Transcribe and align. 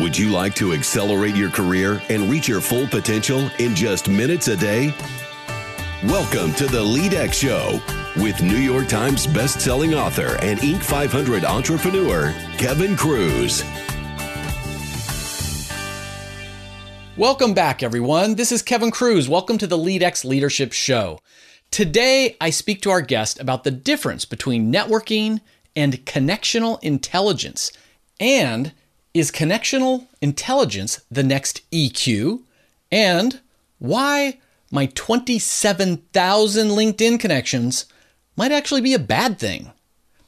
Would 0.00 0.16
you 0.16 0.30
like 0.30 0.54
to 0.54 0.74
accelerate 0.74 1.34
your 1.34 1.50
career 1.50 2.00
and 2.08 2.30
reach 2.30 2.46
your 2.46 2.60
full 2.60 2.86
potential 2.86 3.50
in 3.58 3.74
just 3.74 4.08
minutes 4.08 4.46
a 4.46 4.56
day? 4.56 4.94
Welcome 6.04 6.52
to 6.52 6.68
the 6.68 6.84
LeadX 6.84 7.32
Show 7.32 7.80
with 8.22 8.40
New 8.40 8.58
York 8.58 8.86
Times 8.86 9.26
best-selling 9.26 9.94
author 9.94 10.36
and 10.40 10.60
Inc. 10.60 10.84
500 10.84 11.44
entrepreneur 11.44 12.32
Kevin 12.58 12.94
Kruse. 12.94 13.64
Welcome 17.16 17.52
back, 17.52 17.82
everyone. 17.82 18.36
This 18.36 18.52
is 18.52 18.62
Kevin 18.62 18.92
Kruse. 18.92 19.28
Welcome 19.28 19.58
to 19.58 19.66
the 19.66 19.76
LeadX 19.76 20.24
Leadership 20.24 20.72
Show. 20.72 21.18
Today, 21.72 22.36
I 22.40 22.50
speak 22.50 22.82
to 22.82 22.90
our 22.90 23.02
guest 23.02 23.40
about 23.40 23.64
the 23.64 23.72
difference 23.72 24.24
between 24.24 24.72
networking 24.72 25.40
and 25.74 26.06
connectional 26.06 26.78
intelligence 26.84 27.72
and 28.20 28.72
is 29.14 29.30
connectional 29.30 30.06
intelligence 30.20 31.00
the 31.10 31.22
next 31.22 31.68
EQ? 31.70 32.42
And 32.90 33.40
why 33.78 34.38
my 34.70 34.86
27,000 34.86 36.68
LinkedIn 36.68 37.20
connections 37.20 37.86
might 38.36 38.52
actually 38.52 38.80
be 38.80 38.94
a 38.94 38.98
bad 38.98 39.38
thing. 39.38 39.72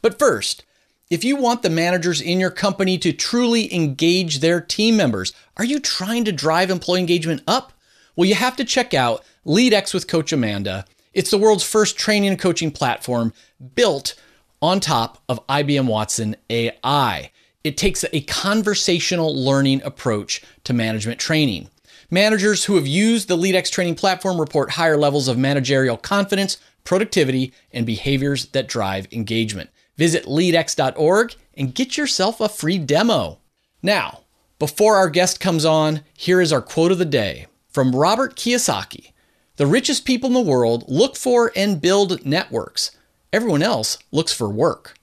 But 0.02 0.18
first, 0.18 0.64
if 1.10 1.24
you 1.24 1.36
want 1.36 1.62
the 1.62 1.70
managers 1.70 2.20
in 2.20 2.40
your 2.40 2.50
company 2.50 2.96
to 2.98 3.12
truly 3.12 3.72
engage 3.74 4.38
their 4.38 4.60
team 4.60 4.96
members, 4.96 5.32
are 5.56 5.64
you 5.64 5.80
trying 5.80 6.24
to 6.24 6.32
drive 6.32 6.70
employee 6.70 7.00
engagement 7.00 7.42
up? 7.46 7.72
Well, 8.16 8.28
you 8.28 8.34
have 8.34 8.56
to 8.56 8.64
check 8.64 8.94
out 8.94 9.24
LeadX 9.46 9.92
with 9.92 10.08
Coach 10.08 10.32
Amanda. 10.32 10.84
It's 11.12 11.30
the 11.30 11.38
world's 11.38 11.64
first 11.64 11.98
training 11.98 12.30
and 12.30 12.38
coaching 12.38 12.70
platform 12.70 13.32
built 13.74 14.14
on 14.62 14.78
top 14.78 15.22
of 15.28 15.46
IBM 15.48 15.86
Watson 15.86 16.36
AI 16.48 17.30
it 17.62 17.76
takes 17.76 18.04
a 18.12 18.22
conversational 18.22 19.34
learning 19.34 19.82
approach 19.82 20.42
to 20.64 20.72
management 20.72 21.20
training. 21.20 21.68
Managers 22.10 22.64
who 22.64 22.76
have 22.76 22.86
used 22.86 23.28
the 23.28 23.36
LeadX 23.36 23.70
training 23.70 23.94
platform 23.94 24.40
report 24.40 24.72
higher 24.72 24.96
levels 24.96 25.28
of 25.28 25.38
managerial 25.38 25.96
confidence, 25.96 26.56
productivity, 26.84 27.52
and 27.72 27.86
behaviors 27.86 28.46
that 28.46 28.66
drive 28.66 29.06
engagement. 29.12 29.70
Visit 29.96 30.24
leadx.org 30.24 31.34
and 31.54 31.74
get 31.74 31.96
yourself 31.96 32.40
a 32.40 32.48
free 32.48 32.78
demo. 32.78 33.38
Now, 33.82 34.20
before 34.58 34.96
our 34.96 35.08
guest 35.08 35.40
comes 35.40 35.64
on, 35.64 36.00
here 36.16 36.40
is 36.40 36.52
our 36.52 36.62
quote 36.62 36.92
of 36.92 36.98
the 36.98 37.04
day 37.04 37.46
from 37.68 37.94
Robert 37.94 38.34
Kiyosaki 38.34 39.12
The 39.56 39.66
richest 39.66 40.04
people 40.04 40.28
in 40.28 40.34
the 40.34 40.40
world 40.40 40.84
look 40.88 41.16
for 41.16 41.52
and 41.54 41.80
build 41.80 42.24
networks. 42.26 42.90
Everyone 43.32 43.62
else 43.62 43.98
looks 44.10 44.32
for 44.32 44.48
work. 44.48 44.94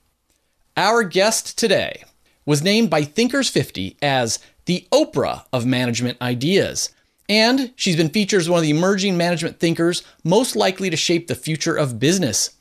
Our 0.75 1.03
guest 1.03 1.57
today 1.57 2.03
was 2.47 2.63
named 2.63 2.89
by 2.89 3.03
Thinkers 3.03 3.49
50 3.49 3.97
as 4.01 4.39
the 4.65 4.87
Oprah 4.91 5.43
of 5.53 5.65
management 5.67 6.19
ideas. 6.21 6.89
And 7.29 7.73
she's 7.75 7.97
been 7.97 8.09
featured 8.09 8.39
as 8.39 8.49
one 8.49 8.59
of 8.59 8.63
the 8.63 8.71
emerging 8.71 9.17
management 9.17 9.59
thinkers 9.59 10.01
most 10.23 10.55
likely 10.55 10.89
to 10.89 10.95
shape 10.97 11.27
the 11.27 11.35
future 11.35 11.75
of 11.75 11.99
business. 11.99 12.51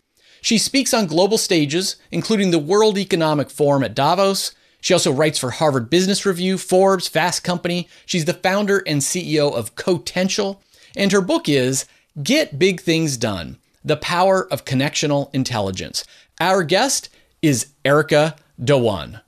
She 0.43 0.59
speaks 0.59 0.93
on 0.93 1.07
global 1.07 1.39
stages, 1.39 1.97
including 2.11 2.51
the 2.51 2.59
World 2.59 2.99
Economic 2.99 3.49
Forum 3.49 3.85
at 3.85 3.95
Davos. 3.95 4.53
She 4.81 4.93
also 4.93 5.13
writes 5.13 5.39
for 5.39 5.51
Harvard 5.53 5.89
Business 5.89 6.27
Review, 6.27 6.59
Forbes, 6.59 7.09
Fast 7.09 7.45
Company. 7.45 7.89
She's 8.05 8.25
the 8.25 8.35
founder 8.35 8.83
and 8.87 9.01
CEO 9.01 9.53
of 9.53 9.77
Cotential. 9.77 10.63
And 10.97 11.13
her 11.13 11.21
book 11.21 11.49
is 11.49 11.87
Get 12.23 12.59
Big 12.59 12.81
Things 12.81 13.17
Done 13.17 13.59
The 13.85 13.97
Power 13.97 14.53
of 14.53 14.65
Connectional 14.65 15.33
Intelligence. 15.33 16.05
Our 16.41 16.65
guest 16.65 17.09
is 17.41 17.69
Erica 17.85 18.35
Dhawan. 18.61 19.21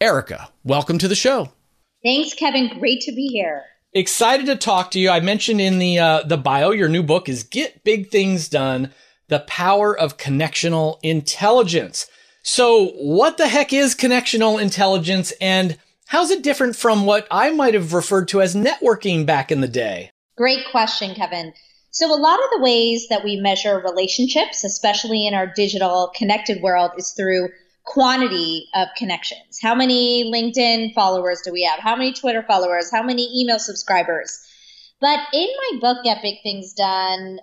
Erica, 0.00 0.50
welcome 0.62 0.98
to 0.98 1.08
the 1.08 1.14
show. 1.14 1.52
Thanks, 2.04 2.34
Kevin. 2.34 2.78
Great 2.78 3.00
to 3.02 3.12
be 3.12 3.28
here. 3.28 3.64
Excited 3.94 4.44
to 4.46 4.56
talk 4.56 4.90
to 4.90 5.00
you. 5.00 5.08
I 5.08 5.20
mentioned 5.20 5.60
in 5.60 5.78
the 5.78 5.98
uh, 5.98 6.22
the 6.22 6.36
bio 6.36 6.70
your 6.70 6.90
new 6.90 7.02
book 7.02 7.30
is 7.30 7.44
Get 7.44 7.82
Big 7.82 8.10
Things 8.10 8.48
Done: 8.48 8.92
The 9.28 9.40
Power 9.40 9.98
of 9.98 10.18
Connectional 10.18 10.98
Intelligence. 11.02 12.06
So, 12.42 12.88
what 12.96 13.38
the 13.38 13.48
heck 13.48 13.72
is 13.72 13.94
connectional 13.94 14.60
intelligence 14.60 15.32
and 15.40 15.78
how's 16.06 16.30
it 16.30 16.42
different 16.42 16.76
from 16.76 17.06
what 17.06 17.26
I 17.30 17.50
might 17.50 17.74
have 17.74 17.94
referred 17.94 18.28
to 18.28 18.42
as 18.42 18.54
networking 18.54 19.24
back 19.24 19.50
in 19.50 19.62
the 19.62 19.68
day? 19.68 20.10
Great 20.36 20.66
question, 20.70 21.14
Kevin. 21.14 21.54
So, 21.90 22.14
a 22.14 22.20
lot 22.20 22.38
of 22.38 22.50
the 22.52 22.62
ways 22.62 23.06
that 23.08 23.24
we 23.24 23.36
measure 23.36 23.80
relationships, 23.80 24.62
especially 24.62 25.26
in 25.26 25.32
our 25.32 25.46
digital 25.46 26.12
connected 26.14 26.60
world, 26.60 26.90
is 26.98 27.14
through 27.16 27.48
quantity 27.86 28.68
of 28.74 28.88
connections. 28.96 29.58
How 29.62 29.74
many 29.74 30.30
LinkedIn 30.30 30.92
followers 30.92 31.40
do 31.42 31.52
we 31.52 31.62
have? 31.62 31.80
How 31.80 31.96
many 31.96 32.12
Twitter 32.12 32.42
followers? 32.42 32.90
How 32.90 33.02
many 33.02 33.40
email 33.40 33.58
subscribers? 33.58 34.38
But 35.00 35.20
in 35.32 35.48
my 35.72 35.78
book, 35.80 36.04
Get 36.04 36.20
Big 36.20 36.42
Things 36.42 36.74
Done, 36.74 37.38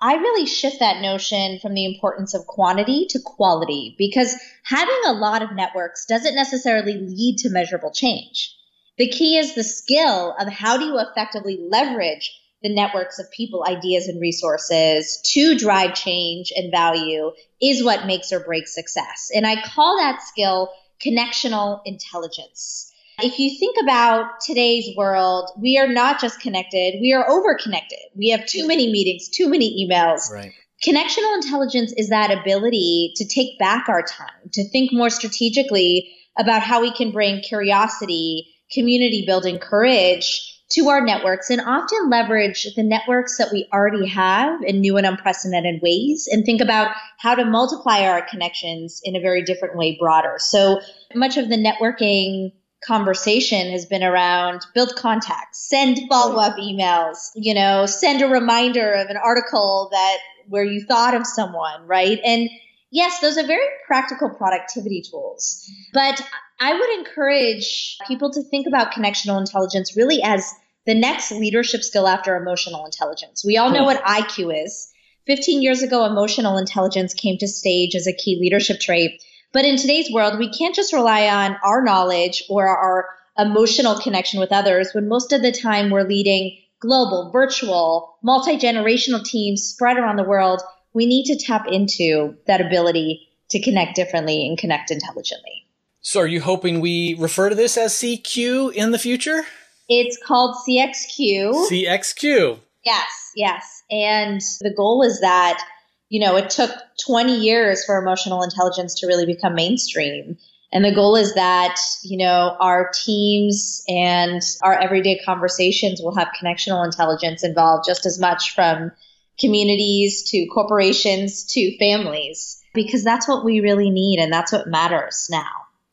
I 0.00 0.14
really 0.14 0.46
shift 0.46 0.80
that 0.80 1.00
notion 1.00 1.58
from 1.60 1.74
the 1.74 1.84
importance 1.84 2.34
of 2.34 2.46
quantity 2.46 3.06
to 3.10 3.20
quality 3.24 3.94
because 3.98 4.36
having 4.64 5.00
a 5.06 5.12
lot 5.12 5.42
of 5.42 5.54
networks 5.54 6.06
doesn't 6.06 6.34
necessarily 6.34 6.94
lead 6.94 7.38
to 7.38 7.50
measurable 7.50 7.90
change. 7.92 8.54
The 8.96 9.08
key 9.08 9.38
is 9.38 9.54
the 9.54 9.64
skill 9.64 10.34
of 10.38 10.48
how 10.48 10.76
do 10.76 10.84
you 10.84 10.98
effectively 10.98 11.58
leverage 11.68 12.32
the 12.62 12.74
networks 12.74 13.18
of 13.18 13.30
people, 13.30 13.64
ideas, 13.66 14.08
and 14.08 14.20
resources 14.20 15.20
to 15.32 15.56
drive 15.56 15.94
change 15.94 16.52
and 16.54 16.70
value 16.70 17.30
is 17.62 17.84
what 17.84 18.06
makes 18.06 18.32
or 18.32 18.40
breaks 18.40 18.74
success. 18.74 19.30
And 19.34 19.46
I 19.46 19.62
call 19.62 19.96
that 19.98 20.22
skill 20.22 20.70
connectional 21.04 21.80
intelligence. 21.84 22.92
If 23.20 23.38
you 23.38 23.58
think 23.58 23.76
about 23.82 24.40
today's 24.40 24.96
world, 24.96 25.50
we 25.60 25.78
are 25.78 25.88
not 25.88 26.20
just 26.20 26.40
connected, 26.40 27.00
we 27.00 27.12
are 27.12 27.28
over 27.28 27.56
connected. 27.56 27.98
We 28.16 28.30
have 28.30 28.46
too 28.46 28.66
many 28.66 28.90
meetings, 28.90 29.28
too 29.28 29.48
many 29.48 29.86
emails. 29.86 30.30
Right. 30.30 30.52
Connectional 30.86 31.34
intelligence 31.42 31.92
is 31.96 32.10
that 32.10 32.30
ability 32.30 33.12
to 33.16 33.26
take 33.26 33.58
back 33.58 33.88
our 33.88 34.02
time, 34.02 34.50
to 34.52 34.68
think 34.68 34.92
more 34.92 35.10
strategically 35.10 36.14
about 36.38 36.62
how 36.62 36.80
we 36.80 36.92
can 36.92 37.10
bring 37.10 37.40
curiosity, 37.40 38.46
community 38.72 39.24
building, 39.26 39.58
courage 39.58 40.57
to 40.70 40.88
our 40.88 41.00
networks 41.00 41.48
and 41.50 41.60
often 41.60 42.10
leverage 42.10 42.66
the 42.74 42.82
networks 42.82 43.38
that 43.38 43.48
we 43.52 43.66
already 43.72 44.06
have 44.06 44.62
in 44.62 44.80
new 44.80 44.96
and 44.96 45.06
unprecedented 45.06 45.80
ways 45.82 46.28
and 46.30 46.44
think 46.44 46.60
about 46.60 46.94
how 47.18 47.34
to 47.34 47.44
multiply 47.44 48.02
our 48.02 48.22
connections 48.22 49.00
in 49.02 49.16
a 49.16 49.20
very 49.20 49.42
different 49.42 49.76
way 49.76 49.96
broader. 49.98 50.34
So 50.38 50.80
much 51.14 51.36
of 51.38 51.48
the 51.48 51.56
networking 51.56 52.52
conversation 52.84 53.70
has 53.70 53.86
been 53.86 54.04
around 54.04 54.64
build 54.74 54.94
contacts, 54.94 55.68
send 55.68 55.98
follow-up 56.08 56.56
emails, 56.58 57.30
you 57.34 57.54
know, 57.54 57.86
send 57.86 58.22
a 58.22 58.28
reminder 58.28 58.92
of 58.92 59.08
an 59.08 59.16
article 59.16 59.88
that 59.90 60.18
where 60.48 60.64
you 60.64 60.84
thought 60.84 61.14
of 61.14 61.26
someone, 61.26 61.86
right? 61.86 62.20
And 62.24 62.48
yes, 62.90 63.20
those 63.20 63.38
are 63.38 63.46
very 63.46 63.66
practical 63.86 64.30
productivity 64.30 65.02
tools. 65.08 65.68
But 65.92 66.20
I 66.60 66.72
would 66.72 66.90
encourage 66.98 67.96
people 68.06 68.30
to 68.32 68.42
think 68.42 68.66
about 68.66 68.92
connectional 68.92 69.38
intelligence 69.38 69.96
really 69.96 70.22
as 70.22 70.52
the 70.86 70.94
next 70.94 71.30
leadership 71.30 71.82
skill 71.82 72.08
after 72.08 72.36
emotional 72.36 72.84
intelligence. 72.84 73.44
We 73.44 73.56
all 73.56 73.70
know 73.70 73.84
what 73.84 74.02
IQ 74.02 74.64
is. 74.64 74.88
15 75.26 75.60
years 75.60 75.82
ago, 75.82 76.06
emotional 76.06 76.56
intelligence 76.56 77.12
came 77.12 77.36
to 77.38 77.46
stage 77.46 77.94
as 77.94 78.06
a 78.06 78.14
key 78.14 78.38
leadership 78.40 78.80
trait. 78.80 79.22
But 79.52 79.66
in 79.66 79.76
today's 79.76 80.10
world, 80.10 80.38
we 80.38 80.50
can't 80.50 80.74
just 80.74 80.92
rely 80.92 81.28
on 81.28 81.56
our 81.62 81.82
knowledge 81.84 82.42
or 82.48 82.66
our 82.66 83.06
emotional 83.38 83.98
connection 84.00 84.40
with 84.40 84.52
others 84.52 84.88
when 84.92 85.08
most 85.08 85.32
of 85.32 85.42
the 85.42 85.52
time 85.52 85.90
we're 85.90 86.08
leading 86.08 86.56
global, 86.80 87.30
virtual, 87.32 88.16
multi 88.22 88.56
generational 88.56 89.24
teams 89.24 89.62
spread 89.62 89.96
around 89.96 90.16
the 90.16 90.24
world. 90.24 90.62
We 90.94 91.06
need 91.06 91.26
to 91.26 91.36
tap 91.36 91.66
into 91.68 92.36
that 92.46 92.60
ability 92.60 93.28
to 93.50 93.60
connect 93.60 93.96
differently 93.96 94.46
and 94.46 94.58
connect 94.58 94.90
intelligently. 94.90 95.66
So, 96.00 96.20
are 96.20 96.26
you 96.26 96.40
hoping 96.40 96.80
we 96.80 97.14
refer 97.18 97.48
to 97.48 97.54
this 97.54 97.76
as 97.76 97.92
CQ 97.94 98.72
in 98.74 98.92
the 98.92 98.98
future? 98.98 99.44
It's 99.88 100.18
called 100.24 100.56
CXQ. 100.66 101.68
CXQ. 101.70 102.58
Yes, 102.84 103.32
yes. 103.34 103.82
And 103.90 104.40
the 104.60 104.72
goal 104.74 105.02
is 105.02 105.20
that, 105.20 105.62
you 106.08 106.20
know, 106.20 106.36
it 106.36 106.50
took 106.50 106.70
20 107.06 107.36
years 107.36 107.84
for 107.84 108.00
emotional 108.00 108.42
intelligence 108.42 109.00
to 109.00 109.06
really 109.06 109.26
become 109.26 109.54
mainstream. 109.54 110.36
And 110.72 110.84
the 110.84 110.94
goal 110.94 111.16
is 111.16 111.34
that, 111.34 111.80
you 112.04 112.18
know, 112.18 112.56
our 112.60 112.90
teams 112.92 113.82
and 113.88 114.42
our 114.62 114.78
everyday 114.78 115.18
conversations 115.24 116.00
will 116.02 116.14
have 116.14 116.28
connectional 116.40 116.84
intelligence 116.84 117.42
involved 117.42 117.84
just 117.86 118.04
as 118.04 118.18
much 118.18 118.54
from 118.54 118.92
communities 119.40 120.22
to 120.30 120.46
corporations 120.46 121.44
to 121.44 121.76
families, 121.78 122.62
because 122.74 123.04
that's 123.04 123.28
what 123.28 123.44
we 123.44 123.60
really 123.60 123.90
need 123.90 124.18
and 124.18 124.32
that's 124.32 124.52
what 124.52 124.66
matters 124.66 125.28
now. 125.30 125.46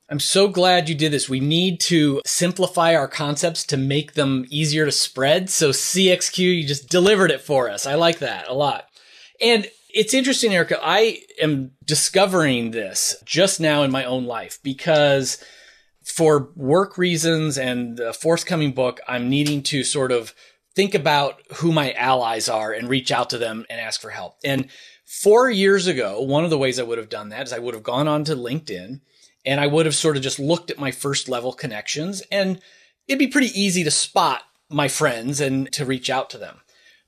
I'm 0.08 0.20
so 0.20 0.48
glad 0.48 0.88
you 0.88 0.94
did 0.94 1.12
this. 1.12 1.28
We 1.28 1.40
need 1.40 1.80
to 1.82 2.22
simplify 2.26 2.96
our 2.96 3.08
concepts 3.08 3.64
to 3.66 3.78
make 3.78 4.14
them 4.14 4.46
easier 4.50 4.86
to 4.86 4.92
spread. 4.92 5.50
So 5.50 5.72
CXQ, 5.72 6.38
you 6.38 6.68
just 6.68 6.90
delivered 6.90 7.32
it 7.32 7.42
for 7.42 7.70
us. 7.70 7.88
I 7.88 7.96
like 7.96 8.20
that 8.20 8.48
a 8.48 8.54
lot. 8.54 8.86
And 9.42 9.68
it's 9.92 10.14
interesting, 10.14 10.54
Erica. 10.54 10.78
I 10.84 11.22
am 11.42 11.72
discovering 11.84 12.72
this 12.72 13.16
just 13.26 13.60
now 13.60 13.82
in 13.82 13.92
my 13.92 14.06
own 14.06 14.26
life 14.26 14.60
because 14.62 15.44
for 16.04 16.50
work 16.56 17.00
reasons 17.00 17.58
and 17.58 17.98
the 17.98 18.14
forthcoming 18.14 18.74
book, 18.74 19.00
I'm 19.08 19.28
needing 19.28 19.64
to 19.64 19.84
sort 19.84 20.12
of 20.12 20.36
think 20.76 20.94
about 20.94 21.42
who 21.56 21.72
my 21.72 21.94
allies 21.94 22.50
are 22.50 22.72
and 22.72 22.90
reach 22.90 23.12
out 23.12 23.30
to 23.32 23.38
them 23.38 23.66
and 23.70 23.80
ask 23.80 24.02
for 24.02 24.10
help. 24.10 24.38
And 24.44 24.68
four 25.06 25.50
years 25.50 25.88
ago, 25.88 26.22
one 26.22 26.44
of 26.44 26.50
the 26.50 26.58
ways 26.58 26.80
I 26.80 26.84
would 26.84 26.98
have 26.98 27.10
done 27.10 27.30
that 27.30 27.48
is 27.48 27.54
I 27.54 27.60
would 27.60 27.74
have 27.74 27.84
gone 27.84 28.08
on 28.08 28.24
to 28.26 28.36
LinkedIn 28.36 29.00
and 29.46 29.60
I 29.60 29.68
would 29.68 29.86
have 29.86 29.96
sort 29.96 30.18
of 30.18 30.24
just 30.24 30.40
looked 30.40 30.70
at 30.70 30.80
my 30.80 30.92
first 30.92 31.30
level 31.30 31.54
connections 31.54 32.22
and 32.32 32.60
it'd 33.08 33.20
be 33.20 33.28
pretty 33.28 33.60
easy 33.60 33.84
to 33.84 33.92
spot 33.92 34.44
my 34.70 34.88
friends 34.88 35.40
and 35.40 35.72
to 35.74 35.86
reach 35.86 36.10
out 36.10 36.30
to 36.32 36.38
them. 36.38 36.62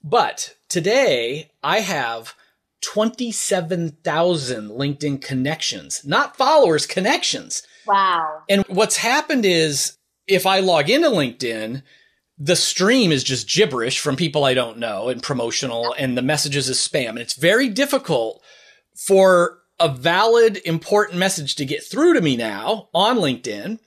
But 0.03 0.55
today 0.69 1.51
I 1.63 1.79
have 1.79 2.35
27,000 2.81 4.69
LinkedIn 4.69 5.21
connections, 5.21 6.05
not 6.05 6.37
followers, 6.37 6.85
connections. 6.85 7.63
Wow. 7.85 8.43
And 8.47 8.63
what's 8.67 8.97
happened 8.97 9.45
is 9.45 9.97
if 10.27 10.45
I 10.45 10.59
log 10.59 10.89
into 10.89 11.09
LinkedIn, 11.09 11.81
the 12.37 12.55
stream 12.55 13.11
is 13.11 13.23
just 13.23 13.49
gibberish 13.49 13.99
from 13.99 14.15
people 14.15 14.43
I 14.43 14.53
don't 14.53 14.77
know 14.77 15.09
and 15.09 15.23
promotional 15.23 15.95
and 15.97 16.17
the 16.17 16.21
messages 16.21 16.69
is 16.69 16.77
spam. 16.77 17.09
And 17.09 17.19
it's 17.19 17.33
very 17.33 17.67
difficult 17.67 18.43
for 18.95 19.59
a 19.79 19.89
valid, 19.89 20.57
important 20.65 21.19
message 21.19 21.55
to 21.55 21.65
get 21.65 21.83
through 21.83 22.13
to 22.13 22.21
me 22.21 22.35
now 22.37 22.89
on 22.93 23.17
LinkedIn. 23.17 23.79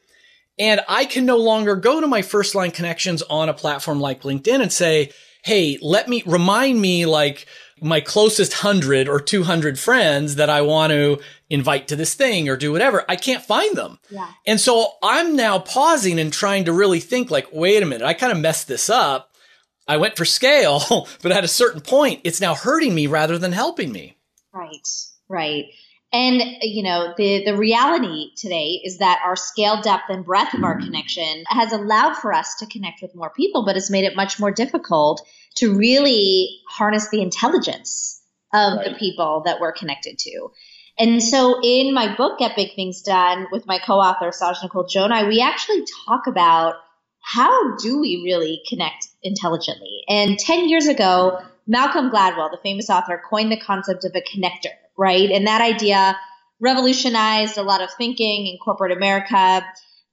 And 0.58 0.80
I 0.88 1.04
can 1.04 1.26
no 1.26 1.36
longer 1.36 1.76
go 1.76 2.00
to 2.00 2.06
my 2.06 2.22
first 2.22 2.54
line 2.54 2.70
connections 2.70 3.22
on 3.22 3.48
a 3.48 3.54
platform 3.54 4.00
like 4.00 4.22
LinkedIn 4.22 4.60
and 4.60 4.72
say, 4.72 5.10
Hey, 5.42 5.78
let 5.80 6.08
me 6.08 6.22
remind 6.26 6.80
me 6.80 7.06
like 7.06 7.46
my 7.82 8.00
closest 8.00 8.54
hundred 8.54 9.08
or 9.08 9.20
200 9.20 9.78
friends 9.78 10.36
that 10.36 10.50
I 10.50 10.62
want 10.62 10.90
to 10.92 11.20
invite 11.48 11.88
to 11.88 11.96
this 11.96 12.14
thing 12.14 12.48
or 12.48 12.56
do 12.56 12.72
whatever. 12.72 13.04
I 13.08 13.16
can't 13.16 13.44
find 13.44 13.76
them. 13.76 13.98
Yeah. 14.10 14.28
And 14.46 14.60
so 14.60 14.92
I'm 15.02 15.36
now 15.36 15.58
pausing 15.58 16.18
and 16.18 16.32
trying 16.32 16.66
to 16.66 16.72
really 16.72 17.00
think 17.00 17.30
like, 17.30 17.48
wait 17.52 17.82
a 17.82 17.86
minute, 17.86 18.06
I 18.06 18.14
kind 18.14 18.32
of 18.32 18.38
messed 18.38 18.68
this 18.68 18.88
up. 18.88 19.34
I 19.88 19.96
went 19.96 20.16
for 20.16 20.24
scale, 20.24 21.08
but 21.22 21.32
at 21.32 21.44
a 21.44 21.48
certain 21.48 21.80
point, 21.80 22.20
it's 22.24 22.40
now 22.40 22.54
hurting 22.54 22.94
me 22.94 23.06
rather 23.06 23.38
than 23.38 23.52
helping 23.52 23.90
me. 23.92 24.16
Right. 24.52 24.88
Right. 25.28 25.66
And 26.12 26.42
you 26.62 26.82
know, 26.82 27.14
the 27.16 27.44
the 27.44 27.56
reality 27.56 28.30
today 28.36 28.80
is 28.84 28.98
that 28.98 29.20
our 29.24 29.36
scale, 29.36 29.80
depth, 29.80 30.04
and 30.08 30.24
breadth 30.24 30.54
of 30.54 30.64
our 30.64 30.76
mm-hmm. 30.76 30.86
connection 30.86 31.44
has 31.48 31.72
allowed 31.72 32.16
for 32.16 32.32
us 32.32 32.56
to 32.56 32.66
connect 32.66 33.00
with 33.00 33.14
more 33.14 33.30
people, 33.30 33.64
but 33.64 33.76
it's 33.76 33.90
made 33.90 34.04
it 34.04 34.16
much 34.16 34.40
more 34.40 34.50
difficult 34.50 35.26
to 35.56 35.76
really 35.76 36.60
harness 36.68 37.08
the 37.10 37.22
intelligence 37.22 38.20
of 38.52 38.78
right. 38.78 38.88
the 38.88 38.98
people 38.98 39.42
that 39.44 39.60
we're 39.60 39.72
connected 39.72 40.18
to. 40.18 40.50
And 40.98 41.22
so 41.22 41.60
in 41.62 41.94
my 41.94 42.14
book, 42.14 42.38
Get 42.38 42.56
Big 42.56 42.74
Things 42.74 43.02
Done, 43.02 43.46
with 43.52 43.66
my 43.66 43.78
co-author 43.78 44.32
Saj 44.32 44.56
Nicole 44.62 44.84
Joni, 44.84 45.28
we 45.28 45.40
actually 45.40 45.84
talk 46.06 46.26
about 46.26 46.74
how 47.20 47.76
do 47.76 48.00
we 48.00 48.22
really 48.24 48.60
connect 48.68 49.06
intelligently. 49.22 50.02
And 50.08 50.38
10 50.38 50.68
years 50.68 50.88
ago, 50.88 51.38
Malcolm 51.66 52.10
Gladwell, 52.10 52.50
the 52.50 52.58
famous 52.62 52.90
author, 52.90 53.22
coined 53.30 53.52
the 53.52 53.60
concept 53.60 54.04
of 54.04 54.12
a 54.14 54.20
connector 54.20 54.74
right? 55.00 55.30
And 55.30 55.46
that 55.46 55.62
idea 55.62 56.16
revolutionized 56.60 57.56
a 57.56 57.62
lot 57.62 57.80
of 57.80 57.88
thinking 57.96 58.46
in 58.46 58.58
corporate 58.62 58.92
America. 58.92 59.64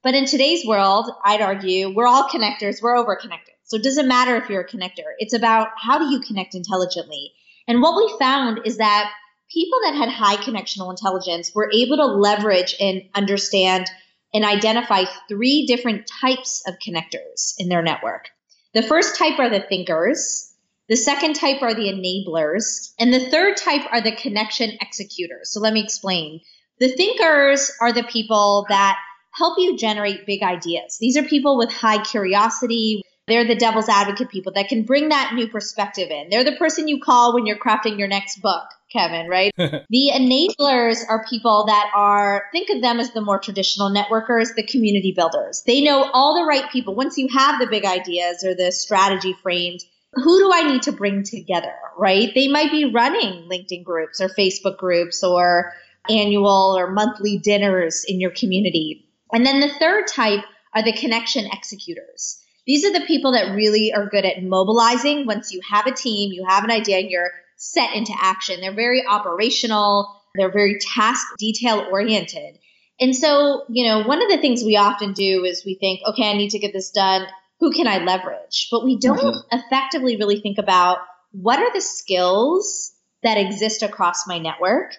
But 0.02 0.14
in 0.14 0.24
today's 0.24 0.66
world, 0.66 1.10
I'd 1.22 1.42
argue 1.42 1.94
we're 1.94 2.06
all 2.06 2.28
connectors, 2.28 2.82
we're 2.82 2.96
over 2.96 3.14
connected. 3.14 3.52
So 3.64 3.76
it 3.76 3.82
doesn't 3.82 4.08
matter 4.08 4.36
if 4.36 4.48
you're 4.48 4.62
a 4.62 4.66
connector. 4.66 5.12
It's 5.18 5.34
about 5.34 5.68
how 5.76 5.98
do 5.98 6.06
you 6.06 6.20
connect 6.20 6.54
intelligently. 6.54 7.32
And 7.68 7.82
what 7.82 7.96
we 7.96 8.18
found 8.18 8.62
is 8.64 8.78
that 8.78 9.12
people 9.52 9.78
that 9.84 9.94
had 9.94 10.08
high 10.08 10.36
connectional 10.36 10.90
intelligence 10.90 11.52
were 11.54 11.70
able 11.70 11.98
to 11.98 12.06
leverage 12.06 12.74
and 12.80 13.02
understand 13.14 13.86
and 14.32 14.42
identify 14.42 15.04
three 15.28 15.66
different 15.66 16.10
types 16.22 16.62
of 16.66 16.76
connectors 16.76 17.54
in 17.58 17.68
their 17.68 17.82
network. 17.82 18.28
The 18.72 18.82
first 18.82 19.16
type 19.16 19.38
are 19.38 19.50
the 19.50 19.60
thinkers, 19.60 20.47
the 20.88 20.96
second 20.96 21.34
type 21.34 21.62
are 21.62 21.74
the 21.74 21.92
enablers. 21.92 22.92
And 22.98 23.12
the 23.12 23.30
third 23.30 23.56
type 23.56 23.82
are 23.90 24.00
the 24.00 24.16
connection 24.16 24.72
executors. 24.80 25.52
So 25.52 25.60
let 25.60 25.72
me 25.72 25.82
explain. 25.82 26.40
The 26.80 26.88
thinkers 26.88 27.70
are 27.80 27.92
the 27.92 28.04
people 28.04 28.66
that 28.68 28.96
help 29.34 29.58
you 29.58 29.76
generate 29.76 30.26
big 30.26 30.42
ideas. 30.42 30.98
These 31.00 31.16
are 31.16 31.22
people 31.22 31.58
with 31.58 31.70
high 31.70 32.02
curiosity. 32.02 33.02
They're 33.26 33.46
the 33.46 33.56
devil's 33.56 33.90
advocate 33.90 34.30
people 34.30 34.52
that 34.54 34.68
can 34.68 34.84
bring 34.84 35.10
that 35.10 35.32
new 35.34 35.48
perspective 35.48 36.08
in. 36.10 36.28
They're 36.30 36.44
the 36.44 36.56
person 36.56 36.88
you 36.88 36.98
call 37.00 37.34
when 37.34 37.44
you're 37.44 37.58
crafting 37.58 37.98
your 37.98 38.08
next 38.08 38.40
book, 38.40 38.64
Kevin, 38.90 39.28
right? 39.28 39.52
the 39.56 40.10
enablers 40.14 41.02
are 41.06 41.26
people 41.28 41.66
that 41.66 41.90
are, 41.94 42.44
think 42.52 42.70
of 42.70 42.80
them 42.80 42.98
as 42.98 43.12
the 43.12 43.20
more 43.20 43.38
traditional 43.38 43.90
networkers, 43.90 44.54
the 44.56 44.66
community 44.66 45.12
builders. 45.14 45.62
They 45.66 45.82
know 45.82 46.08
all 46.14 46.40
the 46.40 46.48
right 46.48 46.70
people. 46.70 46.94
Once 46.94 47.18
you 47.18 47.28
have 47.28 47.60
the 47.60 47.66
big 47.66 47.84
ideas 47.84 48.42
or 48.44 48.54
the 48.54 48.72
strategy 48.72 49.34
framed, 49.42 49.80
who 50.20 50.38
do 50.38 50.50
I 50.52 50.70
need 50.70 50.82
to 50.82 50.92
bring 50.92 51.22
together, 51.22 51.74
right? 51.96 52.32
They 52.34 52.48
might 52.48 52.70
be 52.70 52.84
running 52.84 53.48
LinkedIn 53.48 53.84
groups 53.84 54.20
or 54.20 54.28
Facebook 54.28 54.76
groups 54.76 55.22
or 55.22 55.72
annual 56.08 56.76
or 56.78 56.90
monthly 56.90 57.38
dinners 57.38 58.04
in 58.06 58.20
your 58.20 58.30
community. 58.30 59.06
And 59.32 59.44
then 59.44 59.60
the 59.60 59.68
third 59.68 60.06
type 60.06 60.44
are 60.74 60.82
the 60.82 60.92
connection 60.92 61.46
executors. 61.52 62.38
These 62.66 62.84
are 62.84 62.92
the 62.92 63.06
people 63.06 63.32
that 63.32 63.54
really 63.54 63.92
are 63.92 64.08
good 64.08 64.24
at 64.24 64.42
mobilizing 64.42 65.26
once 65.26 65.52
you 65.52 65.60
have 65.68 65.86
a 65.86 65.94
team, 65.94 66.32
you 66.32 66.44
have 66.46 66.64
an 66.64 66.70
idea, 66.70 66.98
and 66.98 67.10
you're 67.10 67.30
set 67.56 67.94
into 67.94 68.12
action. 68.18 68.60
They're 68.60 68.74
very 68.74 69.04
operational, 69.06 70.14
they're 70.34 70.52
very 70.52 70.78
task 70.78 71.26
detail 71.38 71.86
oriented. 71.90 72.58
And 73.00 73.14
so, 73.14 73.64
you 73.68 73.86
know, 73.86 74.02
one 74.02 74.22
of 74.22 74.28
the 74.28 74.38
things 74.38 74.62
we 74.64 74.76
often 74.76 75.12
do 75.12 75.44
is 75.44 75.64
we 75.64 75.76
think, 75.76 76.00
okay, 76.06 76.30
I 76.30 76.36
need 76.36 76.50
to 76.50 76.58
get 76.58 76.72
this 76.72 76.90
done 76.90 77.26
who 77.60 77.72
can 77.72 77.88
I 77.88 77.98
leverage? 77.98 78.68
But 78.70 78.84
we 78.84 78.96
don't 78.98 79.18
mm-hmm. 79.18 79.58
effectively 79.58 80.16
really 80.16 80.40
think 80.40 80.58
about 80.58 80.98
what 81.32 81.58
are 81.58 81.72
the 81.72 81.80
skills 81.80 82.92
that 83.22 83.38
exist 83.38 83.82
across 83.82 84.26
my 84.26 84.38
network? 84.38 84.94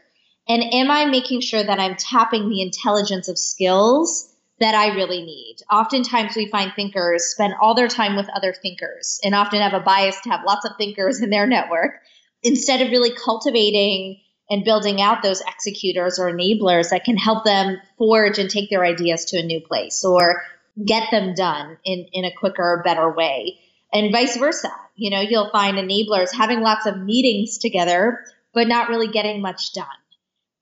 And 0.48 0.64
am 0.74 0.92
I 0.92 1.06
making 1.06 1.42
sure 1.42 1.64
that 1.64 1.80
I'm 1.80 1.96
tapping 1.96 2.50
the 2.50 2.62
intelligence 2.62 3.28
of 3.28 3.38
skills 3.38 4.34
that 4.60 4.76
I 4.76 4.96
really 4.96 5.22
need? 5.22 5.58
Oftentimes 5.72 6.36
we 6.36 6.50
find 6.50 6.74
thinkers 6.76 7.26
spend 7.26 7.54
all 7.62 7.76
their 7.76 7.88
time 7.88 8.16
with 8.16 8.30
other 8.36 8.54
thinkers 8.54 9.20
and 9.24 9.36
often 9.36 9.62
have 9.62 9.74
a 9.74 9.80
bias 9.80 10.20
to 10.22 10.30
have 10.30 10.46
lots 10.46 10.66
of 10.66 10.76
thinkers 10.78 11.22
in 11.22 11.30
their 11.30 11.48
network 11.48 12.02
instead 12.44 12.82
of 12.82 12.92
really 12.92 13.12
cultivating 13.12 14.20
and 14.50 14.66
building 14.66 15.00
out 15.00 15.22
those 15.22 15.42
executors 15.42 16.18
or 16.18 16.32
enablers 16.32 16.90
that 16.90 17.04
can 17.04 17.16
help 17.16 17.46
them 17.46 17.78
forge 17.98 18.40
and 18.40 18.50
take 18.50 18.70
their 18.70 18.84
ideas 18.84 19.26
to 19.26 19.38
a 19.38 19.44
new 19.44 19.62
place 19.62 20.04
or 20.04 20.42
get 20.86 21.12
them 21.12 21.34
done 21.34 21.78
in, 21.84 22.06
in 22.14 22.26
a 22.26 22.36
quicker, 22.36 22.82
better 22.86 23.12
way. 23.12 23.60
And 23.92 24.12
vice 24.12 24.38
versa. 24.38 24.72
You 24.96 25.10
know, 25.10 25.22
you'll 25.22 25.50
find 25.52 25.78
enablers 25.78 26.34
having 26.34 26.62
lots 26.62 26.86
of 26.86 27.00
meetings 27.00 27.58
together, 27.58 28.24
but 28.54 28.68
not 28.68 28.90
really 28.90 29.08
getting 29.08 29.42
much 29.42 29.74
done. 29.74 29.86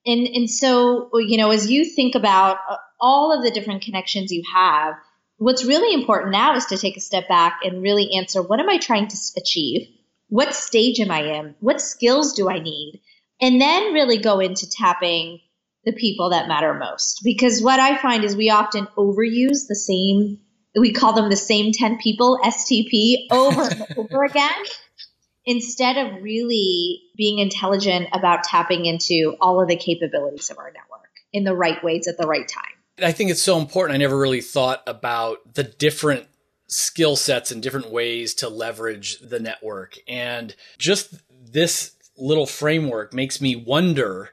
And, 0.06 0.26
and 0.28 0.50
so, 0.50 1.10
you 1.14 1.36
know, 1.36 1.50
as 1.50 1.70
you 1.70 1.84
think 1.84 2.14
about 2.14 2.58
uh, 2.70 2.76
all 3.00 3.36
of 3.36 3.44
the 3.44 3.50
different 3.50 3.82
connections 3.82 4.32
you 4.32 4.42
have, 4.54 4.94
what's 5.36 5.64
really 5.64 5.92
important 5.92 6.32
now 6.32 6.54
is 6.54 6.66
to 6.66 6.78
take 6.78 6.96
a 6.96 7.00
step 7.00 7.28
back 7.28 7.60
and 7.62 7.82
really 7.82 8.12
answer 8.16 8.42
what 8.42 8.60
am 8.60 8.68
I 8.68 8.78
trying 8.78 9.08
to 9.08 9.16
achieve? 9.36 9.88
What 10.28 10.54
stage 10.54 11.00
am 11.00 11.10
I 11.10 11.22
in? 11.22 11.54
What 11.60 11.80
skills 11.80 12.34
do 12.34 12.48
I 12.48 12.58
need? 12.58 13.00
And 13.40 13.60
then 13.60 13.92
really 13.92 14.18
go 14.18 14.40
into 14.40 14.68
tapping 14.68 15.40
the 15.88 15.94
people 15.94 16.30
that 16.30 16.48
matter 16.48 16.74
most. 16.74 17.22
Because 17.24 17.62
what 17.62 17.80
I 17.80 17.96
find 17.96 18.22
is 18.22 18.36
we 18.36 18.50
often 18.50 18.86
overuse 18.98 19.66
the 19.68 19.74
same, 19.74 20.38
we 20.78 20.92
call 20.92 21.14
them 21.14 21.30
the 21.30 21.36
same 21.36 21.72
10 21.72 21.96
people, 21.96 22.38
STP, 22.44 23.26
over 23.30 23.62
and 23.62 23.86
over 23.96 24.24
again, 24.24 24.52
instead 25.46 25.96
of 25.96 26.22
really 26.22 27.00
being 27.16 27.38
intelligent 27.38 28.06
about 28.12 28.44
tapping 28.44 28.84
into 28.84 29.34
all 29.40 29.62
of 29.62 29.68
the 29.68 29.76
capabilities 29.76 30.50
of 30.50 30.58
our 30.58 30.70
network 30.70 31.08
in 31.32 31.44
the 31.44 31.54
right 31.54 31.82
ways 31.82 32.06
at 32.06 32.18
the 32.18 32.26
right 32.26 32.46
time. 32.46 33.06
I 33.06 33.12
think 33.12 33.30
it's 33.30 33.42
so 33.42 33.58
important. 33.58 33.94
I 33.94 33.98
never 33.98 34.18
really 34.18 34.42
thought 34.42 34.82
about 34.86 35.54
the 35.54 35.62
different 35.64 36.26
skill 36.66 37.16
sets 37.16 37.50
and 37.50 37.62
different 37.62 37.90
ways 37.90 38.34
to 38.34 38.50
leverage 38.50 39.20
the 39.20 39.40
network. 39.40 39.96
And 40.06 40.54
just 40.76 41.14
this 41.50 41.94
little 42.18 42.44
framework 42.44 43.14
makes 43.14 43.40
me 43.40 43.56
wonder 43.56 44.32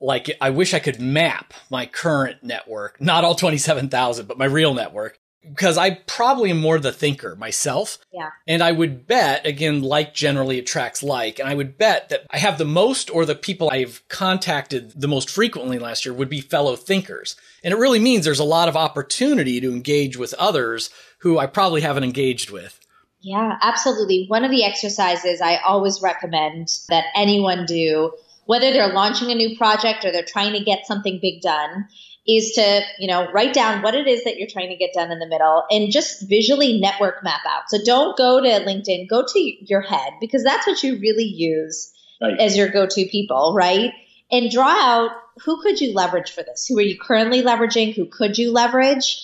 like 0.00 0.30
I 0.40 0.50
wish 0.50 0.74
I 0.74 0.78
could 0.78 1.00
map 1.00 1.54
my 1.70 1.86
current 1.86 2.42
network, 2.42 3.00
not 3.00 3.24
all 3.24 3.34
27,000, 3.34 4.26
but 4.26 4.38
my 4.38 4.46
real 4.46 4.74
network 4.74 5.18
because 5.42 5.78
I 5.78 5.90
probably 5.90 6.50
am 6.50 6.60
more 6.60 6.78
the 6.78 6.92
thinker 6.92 7.34
myself. 7.36 7.98
Yeah. 8.12 8.30
And 8.46 8.62
I 8.62 8.72
would 8.72 9.06
bet, 9.06 9.46
again, 9.46 9.82
like 9.82 10.14
generally 10.14 10.58
attracts 10.58 11.02
like, 11.02 11.38
and 11.38 11.48
I 11.48 11.54
would 11.54 11.78
bet 11.78 12.10
that 12.10 12.26
I 12.30 12.38
have 12.38 12.58
the 12.58 12.64
most 12.64 13.10
or 13.10 13.24
the 13.24 13.34
people 13.34 13.70
I've 13.70 14.02
contacted 14.08 14.92
the 15.00 15.08
most 15.08 15.30
frequently 15.30 15.78
last 15.78 16.04
year 16.04 16.12
would 16.12 16.28
be 16.28 16.40
fellow 16.40 16.76
thinkers. 16.76 17.36
And 17.64 17.72
it 17.72 17.78
really 17.78 17.98
means 17.98 18.24
there's 18.24 18.38
a 18.38 18.44
lot 18.44 18.68
of 18.68 18.76
opportunity 18.76 19.60
to 19.60 19.72
engage 19.72 20.16
with 20.16 20.34
others 20.34 20.90
who 21.18 21.38
I 21.38 21.46
probably 21.46 21.80
haven't 21.80 22.04
engaged 22.04 22.50
with. 22.50 22.78
Yeah, 23.22 23.58
absolutely. 23.62 24.26
One 24.28 24.44
of 24.44 24.50
the 24.50 24.64
exercises 24.64 25.40
I 25.40 25.56
always 25.58 26.00
recommend 26.02 26.68
that 26.88 27.04
anyone 27.14 27.66
do 27.66 28.12
whether 28.50 28.72
they're 28.72 28.92
launching 28.92 29.30
a 29.30 29.34
new 29.36 29.56
project 29.56 30.04
or 30.04 30.10
they're 30.10 30.24
trying 30.24 30.52
to 30.52 30.64
get 30.64 30.84
something 30.84 31.20
big 31.22 31.40
done, 31.40 31.86
is 32.26 32.50
to, 32.56 32.80
you 32.98 33.06
know, 33.06 33.30
write 33.30 33.52
down 33.52 33.80
what 33.80 33.94
it 33.94 34.08
is 34.08 34.24
that 34.24 34.38
you're 34.38 34.48
trying 34.50 34.70
to 34.70 34.76
get 34.76 34.92
done 34.92 35.12
in 35.12 35.20
the 35.20 35.28
middle 35.28 35.62
and 35.70 35.92
just 35.92 36.28
visually 36.28 36.80
network 36.80 37.22
map 37.22 37.42
out. 37.48 37.70
So 37.70 37.78
don't 37.84 38.18
go 38.18 38.40
to 38.40 38.48
LinkedIn, 38.48 39.08
go 39.08 39.24
to 39.24 39.38
your 39.60 39.82
head 39.82 40.14
because 40.20 40.42
that's 40.42 40.66
what 40.66 40.82
you 40.82 40.98
really 40.98 41.22
use 41.22 41.92
right. 42.20 42.40
as 42.40 42.56
your 42.56 42.68
go-to 42.68 43.06
people, 43.06 43.54
right? 43.56 43.92
And 44.32 44.50
draw 44.50 44.66
out 44.66 45.12
who 45.44 45.62
could 45.62 45.80
you 45.80 45.94
leverage 45.94 46.32
for 46.32 46.42
this? 46.42 46.66
Who 46.68 46.76
are 46.78 46.82
you 46.82 46.98
currently 46.98 47.42
leveraging? 47.42 47.94
Who 47.94 48.06
could 48.06 48.36
you 48.36 48.50
leverage? 48.50 49.16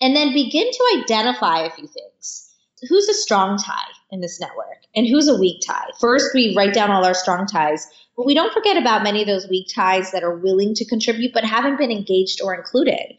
And 0.00 0.16
then 0.16 0.32
begin 0.32 0.68
to 0.68 1.02
identify 1.04 1.60
a 1.60 1.70
few 1.70 1.86
things. 1.86 2.52
Who's 2.88 3.08
a 3.08 3.14
strong 3.14 3.58
tie 3.58 3.92
in 4.10 4.20
this 4.20 4.40
network 4.40 4.78
and 4.96 5.06
who's 5.06 5.28
a 5.28 5.38
weak 5.38 5.62
tie? 5.64 5.86
First, 6.00 6.34
we 6.34 6.52
write 6.56 6.74
down 6.74 6.90
all 6.90 7.04
our 7.04 7.14
strong 7.14 7.46
ties 7.46 7.86
but 8.16 8.26
we 8.26 8.34
don't 8.34 8.52
forget 8.52 8.76
about 8.76 9.02
many 9.02 9.22
of 9.22 9.26
those 9.26 9.48
weak 9.48 9.68
ties 9.74 10.12
that 10.12 10.22
are 10.22 10.38
willing 10.38 10.74
to 10.74 10.84
contribute 10.84 11.32
but 11.32 11.44
haven't 11.44 11.78
been 11.78 11.90
engaged 11.90 12.40
or 12.42 12.54
included 12.54 13.14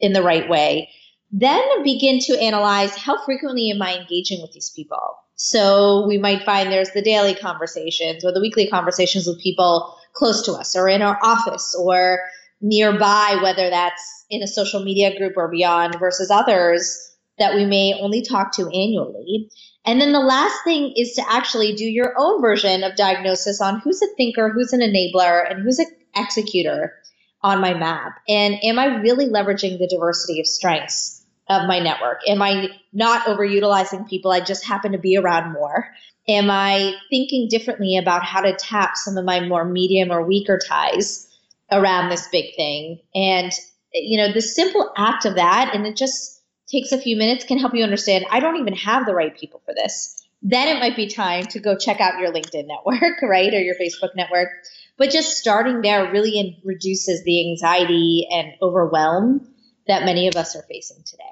in 0.00 0.12
the 0.12 0.22
right 0.22 0.48
way. 0.48 0.88
Then 1.30 1.82
begin 1.82 2.20
to 2.20 2.40
analyze 2.40 2.96
how 2.96 3.22
frequently 3.24 3.70
am 3.70 3.82
I 3.82 3.98
engaging 3.98 4.40
with 4.40 4.52
these 4.52 4.72
people? 4.74 5.16
So 5.34 6.06
we 6.06 6.18
might 6.18 6.42
find 6.42 6.70
there's 6.70 6.90
the 6.92 7.02
daily 7.02 7.34
conversations 7.34 8.24
or 8.24 8.32
the 8.32 8.40
weekly 8.40 8.66
conversations 8.66 9.26
with 9.26 9.40
people 9.40 9.94
close 10.14 10.42
to 10.42 10.52
us 10.52 10.74
or 10.74 10.88
in 10.88 11.02
our 11.02 11.18
office 11.22 11.76
or 11.78 12.20
nearby, 12.60 13.38
whether 13.42 13.70
that's 13.70 14.24
in 14.30 14.42
a 14.42 14.48
social 14.48 14.82
media 14.82 15.16
group 15.16 15.34
or 15.36 15.48
beyond 15.48 15.96
versus 15.98 16.30
others 16.30 16.96
that 17.38 17.54
we 17.54 17.64
may 17.64 17.94
only 18.00 18.22
talk 18.22 18.52
to 18.56 18.62
annually. 18.62 19.48
And 19.88 20.02
then 20.02 20.12
the 20.12 20.20
last 20.20 20.64
thing 20.64 20.92
is 20.96 21.14
to 21.14 21.32
actually 21.32 21.74
do 21.74 21.86
your 21.86 22.12
own 22.18 22.42
version 22.42 22.84
of 22.84 22.94
diagnosis 22.94 23.58
on 23.62 23.80
who's 23.80 24.02
a 24.02 24.06
thinker, 24.18 24.50
who's 24.50 24.74
an 24.74 24.80
enabler, 24.80 25.50
and 25.50 25.62
who's 25.62 25.78
an 25.78 25.86
executor 26.14 26.92
on 27.42 27.62
my 27.62 27.72
map. 27.72 28.20
And 28.28 28.62
am 28.62 28.78
I 28.78 28.98
really 28.98 29.30
leveraging 29.30 29.78
the 29.78 29.88
diversity 29.88 30.40
of 30.40 30.46
strengths 30.46 31.24
of 31.48 31.66
my 31.66 31.78
network? 31.78 32.20
Am 32.28 32.42
I 32.42 32.68
not 32.92 33.24
overutilizing 33.24 34.06
people 34.06 34.30
I 34.30 34.40
just 34.40 34.66
happen 34.66 34.92
to 34.92 34.98
be 34.98 35.16
around 35.16 35.54
more? 35.54 35.88
Am 36.28 36.50
I 36.50 36.92
thinking 37.08 37.48
differently 37.48 37.96
about 37.96 38.24
how 38.24 38.42
to 38.42 38.54
tap 38.54 38.94
some 38.94 39.16
of 39.16 39.24
my 39.24 39.40
more 39.40 39.64
medium 39.64 40.10
or 40.10 40.22
weaker 40.22 40.60
ties 40.68 41.26
around 41.72 42.10
this 42.10 42.28
big 42.28 42.54
thing? 42.56 42.98
And, 43.14 43.52
you 43.94 44.18
know, 44.18 44.34
the 44.34 44.42
simple 44.42 44.92
act 44.98 45.24
of 45.24 45.36
that, 45.36 45.74
and 45.74 45.86
it 45.86 45.96
just, 45.96 46.37
takes 46.70 46.92
a 46.92 46.98
few 46.98 47.16
minutes 47.16 47.44
can 47.44 47.58
help 47.58 47.74
you 47.74 47.82
understand 47.82 48.26
I 48.30 48.40
don't 48.40 48.56
even 48.56 48.74
have 48.74 49.06
the 49.06 49.14
right 49.14 49.36
people 49.36 49.60
for 49.64 49.74
this. 49.74 50.14
Then 50.40 50.68
it 50.68 50.78
might 50.78 50.94
be 50.94 51.08
time 51.08 51.44
to 51.46 51.58
go 51.58 51.76
check 51.76 52.00
out 52.00 52.20
your 52.20 52.32
LinkedIn 52.32 52.66
network, 52.66 53.22
right? 53.22 53.52
Or 53.52 53.60
your 53.60 53.74
Facebook 53.74 54.14
network. 54.14 54.48
But 54.96 55.10
just 55.10 55.38
starting 55.38 55.80
there 55.80 56.10
really 56.10 56.60
reduces 56.64 57.24
the 57.24 57.50
anxiety 57.50 58.28
and 58.30 58.52
overwhelm 58.62 59.48
that 59.86 60.04
many 60.04 60.28
of 60.28 60.36
us 60.36 60.54
are 60.54 60.62
facing 60.62 61.02
today. 61.04 61.24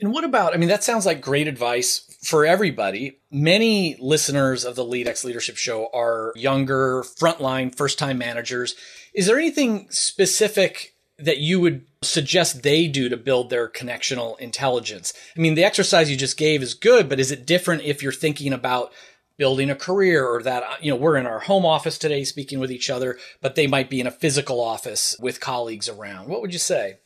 And 0.00 0.12
what 0.12 0.24
about, 0.24 0.54
I 0.54 0.56
mean, 0.56 0.68
that 0.68 0.82
sounds 0.82 1.06
like 1.06 1.20
great 1.20 1.46
advice 1.46 2.18
for 2.22 2.44
everybody. 2.44 3.20
Many 3.30 3.96
listeners 4.00 4.64
of 4.64 4.74
the 4.74 4.84
LeadX 4.84 5.24
Leadership 5.24 5.56
Show 5.56 5.88
are 5.94 6.32
younger, 6.34 7.02
frontline, 7.02 7.74
first 7.74 7.98
time 7.98 8.18
managers. 8.18 8.74
Is 9.14 9.26
there 9.26 9.38
anything 9.38 9.86
specific 9.90 10.93
that 11.18 11.38
you 11.38 11.60
would 11.60 11.86
suggest 12.02 12.62
they 12.62 12.88
do 12.88 13.08
to 13.08 13.16
build 13.16 13.50
their 13.50 13.68
connectional 13.68 14.38
intelligence? 14.40 15.12
I 15.36 15.40
mean, 15.40 15.54
the 15.54 15.64
exercise 15.64 16.10
you 16.10 16.16
just 16.16 16.36
gave 16.36 16.62
is 16.62 16.74
good, 16.74 17.08
but 17.08 17.20
is 17.20 17.30
it 17.30 17.46
different 17.46 17.82
if 17.82 18.02
you're 18.02 18.12
thinking 18.12 18.52
about 18.52 18.92
building 19.36 19.70
a 19.70 19.74
career 19.74 20.26
or 20.26 20.42
that, 20.42 20.82
you 20.82 20.90
know, 20.90 20.96
we're 20.96 21.16
in 21.16 21.26
our 21.26 21.40
home 21.40 21.66
office 21.66 21.98
today 21.98 22.24
speaking 22.24 22.60
with 22.60 22.70
each 22.70 22.88
other, 22.88 23.18
but 23.40 23.54
they 23.54 23.66
might 23.66 23.90
be 23.90 24.00
in 24.00 24.06
a 24.06 24.12
physical 24.12 24.60
office 24.60 25.16
with 25.20 25.40
colleagues 25.40 25.88
around? 25.88 26.28
What 26.28 26.40
would 26.40 26.52
you 26.52 26.58
say? 26.58 26.98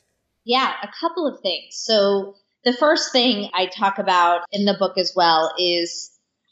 Yeah, 0.44 0.72
a 0.82 0.88
couple 1.00 1.26
of 1.26 1.40
things. 1.40 1.76
So, 1.76 2.34
the 2.64 2.72
first 2.72 3.12
thing 3.12 3.48
I 3.54 3.66
talk 3.66 3.98
about 3.98 4.42
in 4.50 4.64
the 4.64 4.74
book 4.74 4.98
as 4.98 5.12
well 5.14 5.54
is 5.58 6.10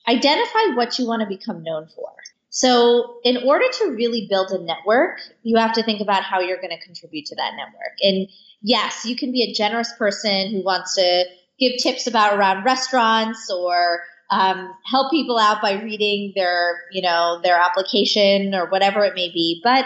identify 0.09 0.75
what 0.75 0.99
you 0.99 1.07
want 1.07 1.21
to 1.21 1.27
become 1.27 1.63
known 1.63 1.89
for. 1.95 2.11
So, 2.57 3.19
in 3.23 3.37
order 3.45 3.67
to 3.71 3.91
really 3.91 4.29
build 4.31 4.51
a 4.51 4.57
network, 4.57 5.21
you 5.43 5.59
have 5.59 5.75
to 5.75 5.83
think 5.83 6.01
about 6.01 6.23
how 6.23 6.41
you're 6.41 6.57
going 6.57 6.71
to 6.71 6.83
contribute 6.83 7.27
to 7.27 7.35
that 7.35 7.53
network. 7.55 7.99
And 8.01 8.29
yes, 8.63 9.05
you 9.05 9.15
can 9.15 9.31
be 9.31 9.43
a 9.43 9.53
generous 9.53 9.93
person 9.99 10.53
who 10.53 10.65
wants 10.65 10.95
to 10.95 11.25
give 11.61 11.73
tips 11.83 12.07
about 12.07 12.39
around 12.39 12.65
restaurants 12.65 13.51
or 13.51 14.01
um, 14.31 14.73
help 14.91 15.11
people 15.11 15.39
out 15.39 15.61
by 15.61 15.83
reading 15.83 16.33
their, 16.35 16.81
you 16.93 17.03
know, 17.03 17.43
their 17.45 17.61
application 17.61 18.55
or 18.55 18.71
whatever 18.71 19.05
it 19.05 19.15
may 19.15 19.29
be. 19.29 19.61
But 19.63 19.85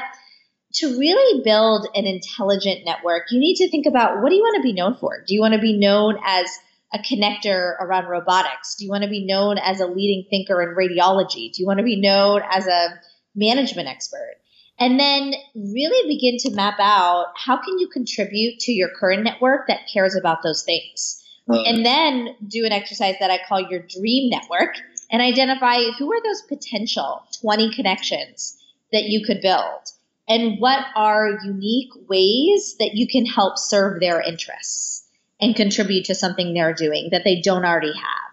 to 0.75 0.97
really 0.97 1.43
build 1.43 1.89
an 1.97 2.07
intelligent 2.07 2.85
network, 2.85 3.33
you 3.33 3.41
need 3.41 3.57
to 3.57 3.69
think 3.69 3.87
about 3.87 4.23
what 4.23 4.29
do 4.29 4.37
you 4.37 4.43
want 4.43 4.59
to 4.59 4.63
be 4.63 4.75
known 4.75 4.95
for? 4.95 5.25
Do 5.27 5.35
you 5.35 5.41
want 5.41 5.55
to 5.55 5.61
be 5.61 5.77
known 5.77 6.21
as 6.25 6.47
a 6.93 6.99
connector 6.99 7.77
around 7.81 8.07
robotics? 8.07 8.77
Do 8.77 8.85
you 8.85 8.91
want 8.91 9.05
to 9.05 9.11
be 9.11 9.25
known 9.25 9.59
as 9.59 9.81
a 9.81 9.87
leading 9.87 10.25
thinker 10.29 10.63
in 10.63 10.71
radiology? 10.71 11.53
Do 11.53 11.63
you 11.63 11.67
want 11.67 11.79
to 11.79 11.85
be 11.85 12.01
known 12.01 12.43
as 12.51 12.67
a 12.67 12.89
management 13.35 13.89
expert? 13.89 14.37
And 14.79 14.99
then 14.99 15.35
really 15.55 16.09
begin 16.09 16.39
to 16.39 16.57
map 16.57 16.81
out 16.81 17.27
how 17.37 17.57
can 17.57 17.79
you 17.79 17.89
contribute 17.89 18.59
to 18.61 18.73
your 18.73 18.89
current 18.99 19.23
network 19.23 19.69
that 19.69 19.89
cares 19.93 20.17
about 20.17 20.43
those 20.43 20.63
things. 20.63 21.23
Uh. 21.49 21.63
And 21.63 21.85
then 21.85 22.35
do 22.47 22.65
an 22.65 22.73
exercise 22.73 23.17
that 23.21 23.31
I 23.31 23.39
call 23.47 23.61
your 23.61 23.81
dream 23.81 24.31
network 24.31 24.77
and 25.11 25.21
identify 25.21 25.83
who 25.99 26.13
are 26.13 26.23
those 26.23 26.43
potential 26.43 27.23
20 27.43 27.75
connections 27.75 28.57
that 28.93 29.05
you 29.05 29.25
could 29.25 29.41
build 29.43 29.93
and 30.29 30.61
what 30.61 30.87
are 30.95 31.39
unique 31.45 31.91
ways 32.09 32.77
that 32.79 32.95
you 32.95 33.07
can 33.07 33.27
help 33.27 33.59
serve 33.59 34.01
their 34.01 34.21
interests 34.21 35.00
and 35.41 35.57
contribute 35.57 36.05
to 36.07 36.15
something 36.15 36.55
they're 36.55 36.75
doing 36.75 37.09
that 37.13 37.25
they 37.25 37.41
don't 37.41 37.65
already 37.65 37.93
have. 37.95 38.31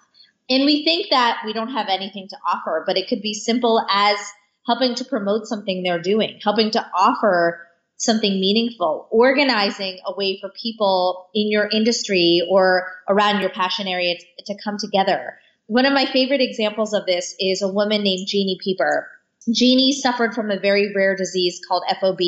And 0.49 0.65
we 0.65 0.83
think 0.83 1.07
that 1.09 1.41
we 1.45 1.53
don't 1.53 1.71
have 1.71 1.87
anything 1.89 2.27
to 2.29 2.37
offer, 2.47 2.83
but 2.85 2.97
it 2.97 3.07
could 3.07 3.21
be 3.21 3.33
simple 3.33 3.85
as 3.89 4.17
helping 4.65 4.95
to 4.95 5.05
promote 5.05 5.47
something 5.47 5.83
they're 5.83 6.01
doing, 6.01 6.39
helping 6.43 6.71
to 6.71 6.85
offer 6.95 7.67
something 7.97 8.39
meaningful, 8.39 9.07
organizing 9.09 9.99
a 10.05 10.15
way 10.15 10.37
for 10.39 10.49
people 10.61 11.29
in 11.33 11.49
your 11.49 11.67
industry 11.67 12.41
or 12.49 12.87
around 13.09 13.41
your 13.41 13.49
passion 13.49 13.87
area 13.87 14.15
to, 14.45 14.55
come 14.63 14.77
together. 14.77 15.37
One 15.65 15.85
of 15.85 15.93
my 15.93 16.05
favorite 16.05 16.41
examples 16.41 16.93
of 16.93 17.05
this 17.05 17.35
is 17.39 17.61
a 17.61 17.67
woman 17.67 18.03
named 18.03 18.27
Jeannie 18.27 18.59
Peeper. 18.63 19.09
Jeannie 19.51 19.91
suffered 19.91 20.33
from 20.33 20.51
a 20.51 20.59
very 20.59 20.93
rare 20.93 21.15
disease 21.15 21.59
called 21.67 21.83
FOP, 21.99 22.19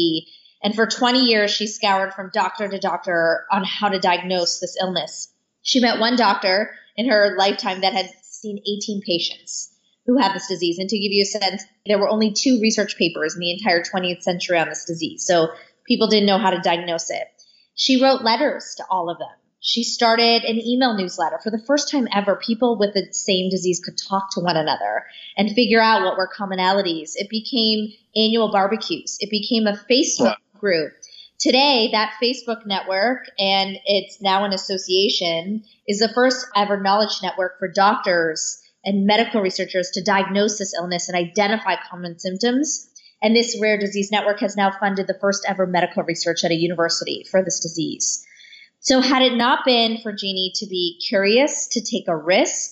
and 0.61 0.75
for 0.75 0.85
20 0.85 1.25
years, 1.25 1.51
she 1.51 1.67
scoured 1.67 2.13
from 2.13 2.31
doctor 2.33 2.67
to 2.67 2.79
doctor 2.79 3.45
on 3.51 3.63
how 3.63 3.89
to 3.89 3.99
diagnose 3.99 4.59
this 4.59 4.77
illness. 4.79 5.33
She 5.61 5.79
met 5.79 5.99
one 5.99 6.15
doctor 6.15 6.71
in 6.97 7.09
her 7.09 7.35
lifetime 7.37 7.81
that 7.81 7.93
had 7.93 8.09
seen 8.23 8.59
18 8.59 9.01
patients 9.01 9.73
who 10.05 10.17
had 10.17 10.33
this 10.33 10.47
disease. 10.47 10.79
And 10.79 10.89
to 10.89 10.99
give 10.99 11.11
you 11.11 11.23
a 11.23 11.25
sense, 11.25 11.63
there 11.85 11.99
were 11.99 12.09
only 12.09 12.33
two 12.33 12.59
research 12.61 12.97
papers 12.97 13.35
in 13.35 13.39
the 13.39 13.51
entire 13.51 13.83
20th 13.83 14.21
century 14.21 14.57
on 14.57 14.67
this 14.67 14.85
disease. 14.85 15.25
So 15.25 15.49
people 15.85 16.07
didn't 16.07 16.27
know 16.27 16.37
how 16.37 16.49
to 16.49 16.59
diagnose 16.59 17.09
it. 17.09 17.27
She 17.75 18.01
wrote 18.01 18.23
letters 18.23 18.75
to 18.77 18.85
all 18.89 19.09
of 19.09 19.17
them. 19.17 19.27
She 19.61 19.83
started 19.83 20.43
an 20.43 20.57
email 20.65 20.95
newsletter. 20.95 21.39
For 21.43 21.51
the 21.51 21.61
first 21.67 21.91
time 21.91 22.07
ever, 22.13 22.37
people 22.37 22.77
with 22.77 22.93
the 22.93 23.11
same 23.11 23.49
disease 23.49 23.81
could 23.83 23.97
talk 23.97 24.33
to 24.33 24.39
one 24.39 24.55
another 24.55 25.03
and 25.37 25.51
figure 25.51 25.81
out 25.81 26.03
what 26.03 26.17
were 26.17 26.29
commonalities. 26.33 27.11
It 27.15 27.29
became 27.29 27.91
annual 28.15 28.51
barbecues. 28.51 29.17
It 29.19 29.29
became 29.29 29.67
a 29.67 29.73
Facebook 29.89 30.35
group. 30.59 30.93
Today, 31.39 31.89
that 31.93 32.15
Facebook 32.21 32.65
network, 32.65 33.23
and 33.39 33.77
it's 33.85 34.21
now 34.21 34.43
an 34.43 34.51
association, 34.51 35.63
is 35.87 35.99
the 35.99 36.11
first 36.13 36.45
ever 36.53 36.81
knowledge 36.81 37.19
network 37.23 37.57
for 37.59 37.71
doctors 37.71 38.61
and 38.83 39.05
medical 39.05 39.41
researchers 39.41 39.91
to 39.91 40.03
diagnose 40.03 40.57
this 40.57 40.73
illness 40.73 41.07
and 41.07 41.17
identify 41.17 41.75
common 41.89 42.19
symptoms. 42.19 42.89
And 43.21 43.35
this 43.35 43.57
rare 43.61 43.77
disease 43.77 44.11
network 44.11 44.41
has 44.41 44.57
now 44.57 44.71
funded 44.79 45.07
the 45.07 45.17
first 45.19 45.45
ever 45.47 45.65
medical 45.65 46.03
research 46.03 46.43
at 46.43 46.51
a 46.51 46.55
university 46.55 47.25
for 47.29 47.43
this 47.43 47.61
disease. 47.61 48.25
So, 48.81 48.99
had 48.99 49.21
it 49.21 49.35
not 49.35 49.65
been 49.65 49.97
for 50.01 50.11
Jeannie 50.11 50.51
to 50.55 50.67
be 50.67 50.99
curious, 51.07 51.67
to 51.69 51.81
take 51.81 52.07
a 52.07 52.15
risk, 52.15 52.71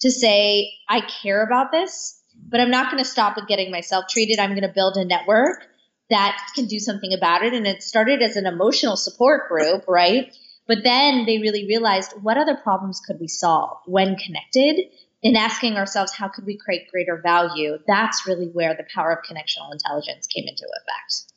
to 0.00 0.10
say, 0.10 0.72
I 0.88 1.00
care 1.00 1.44
about 1.44 1.72
this, 1.72 2.20
but 2.48 2.60
I'm 2.60 2.70
not 2.70 2.90
going 2.90 3.02
to 3.02 3.08
stop 3.08 3.38
at 3.38 3.48
getting 3.48 3.70
myself 3.70 4.04
treated. 4.08 4.38
I'm 4.38 4.50
going 4.50 4.62
to 4.62 4.72
build 4.74 4.96
a 4.96 5.04
network 5.04 5.66
that 6.10 6.38
can 6.54 6.66
do 6.66 6.78
something 6.78 7.12
about 7.12 7.44
it. 7.44 7.54
And 7.54 7.66
it 7.66 7.82
started 7.82 8.22
as 8.22 8.36
an 8.36 8.46
emotional 8.46 8.96
support 8.96 9.48
group, 9.48 9.84
right? 9.88 10.34
But 10.66 10.78
then 10.82 11.26
they 11.26 11.38
really 11.38 11.66
realized 11.66 12.12
what 12.22 12.38
other 12.38 12.56
problems 12.56 13.00
could 13.00 13.20
we 13.20 13.28
solve 13.28 13.78
when 13.86 14.16
connected 14.16 14.86
and 15.22 15.36
asking 15.36 15.76
ourselves, 15.76 16.12
how 16.12 16.28
could 16.28 16.44
we 16.44 16.56
create 16.56 16.90
greater 16.90 17.20
value? 17.22 17.78
That's 17.86 18.26
really 18.26 18.46
where 18.46 18.74
the 18.74 18.86
power 18.94 19.12
of 19.12 19.18
connectional 19.24 19.72
intelligence 19.72 20.26
came 20.26 20.44
into 20.46 20.64
effect. 20.64 21.32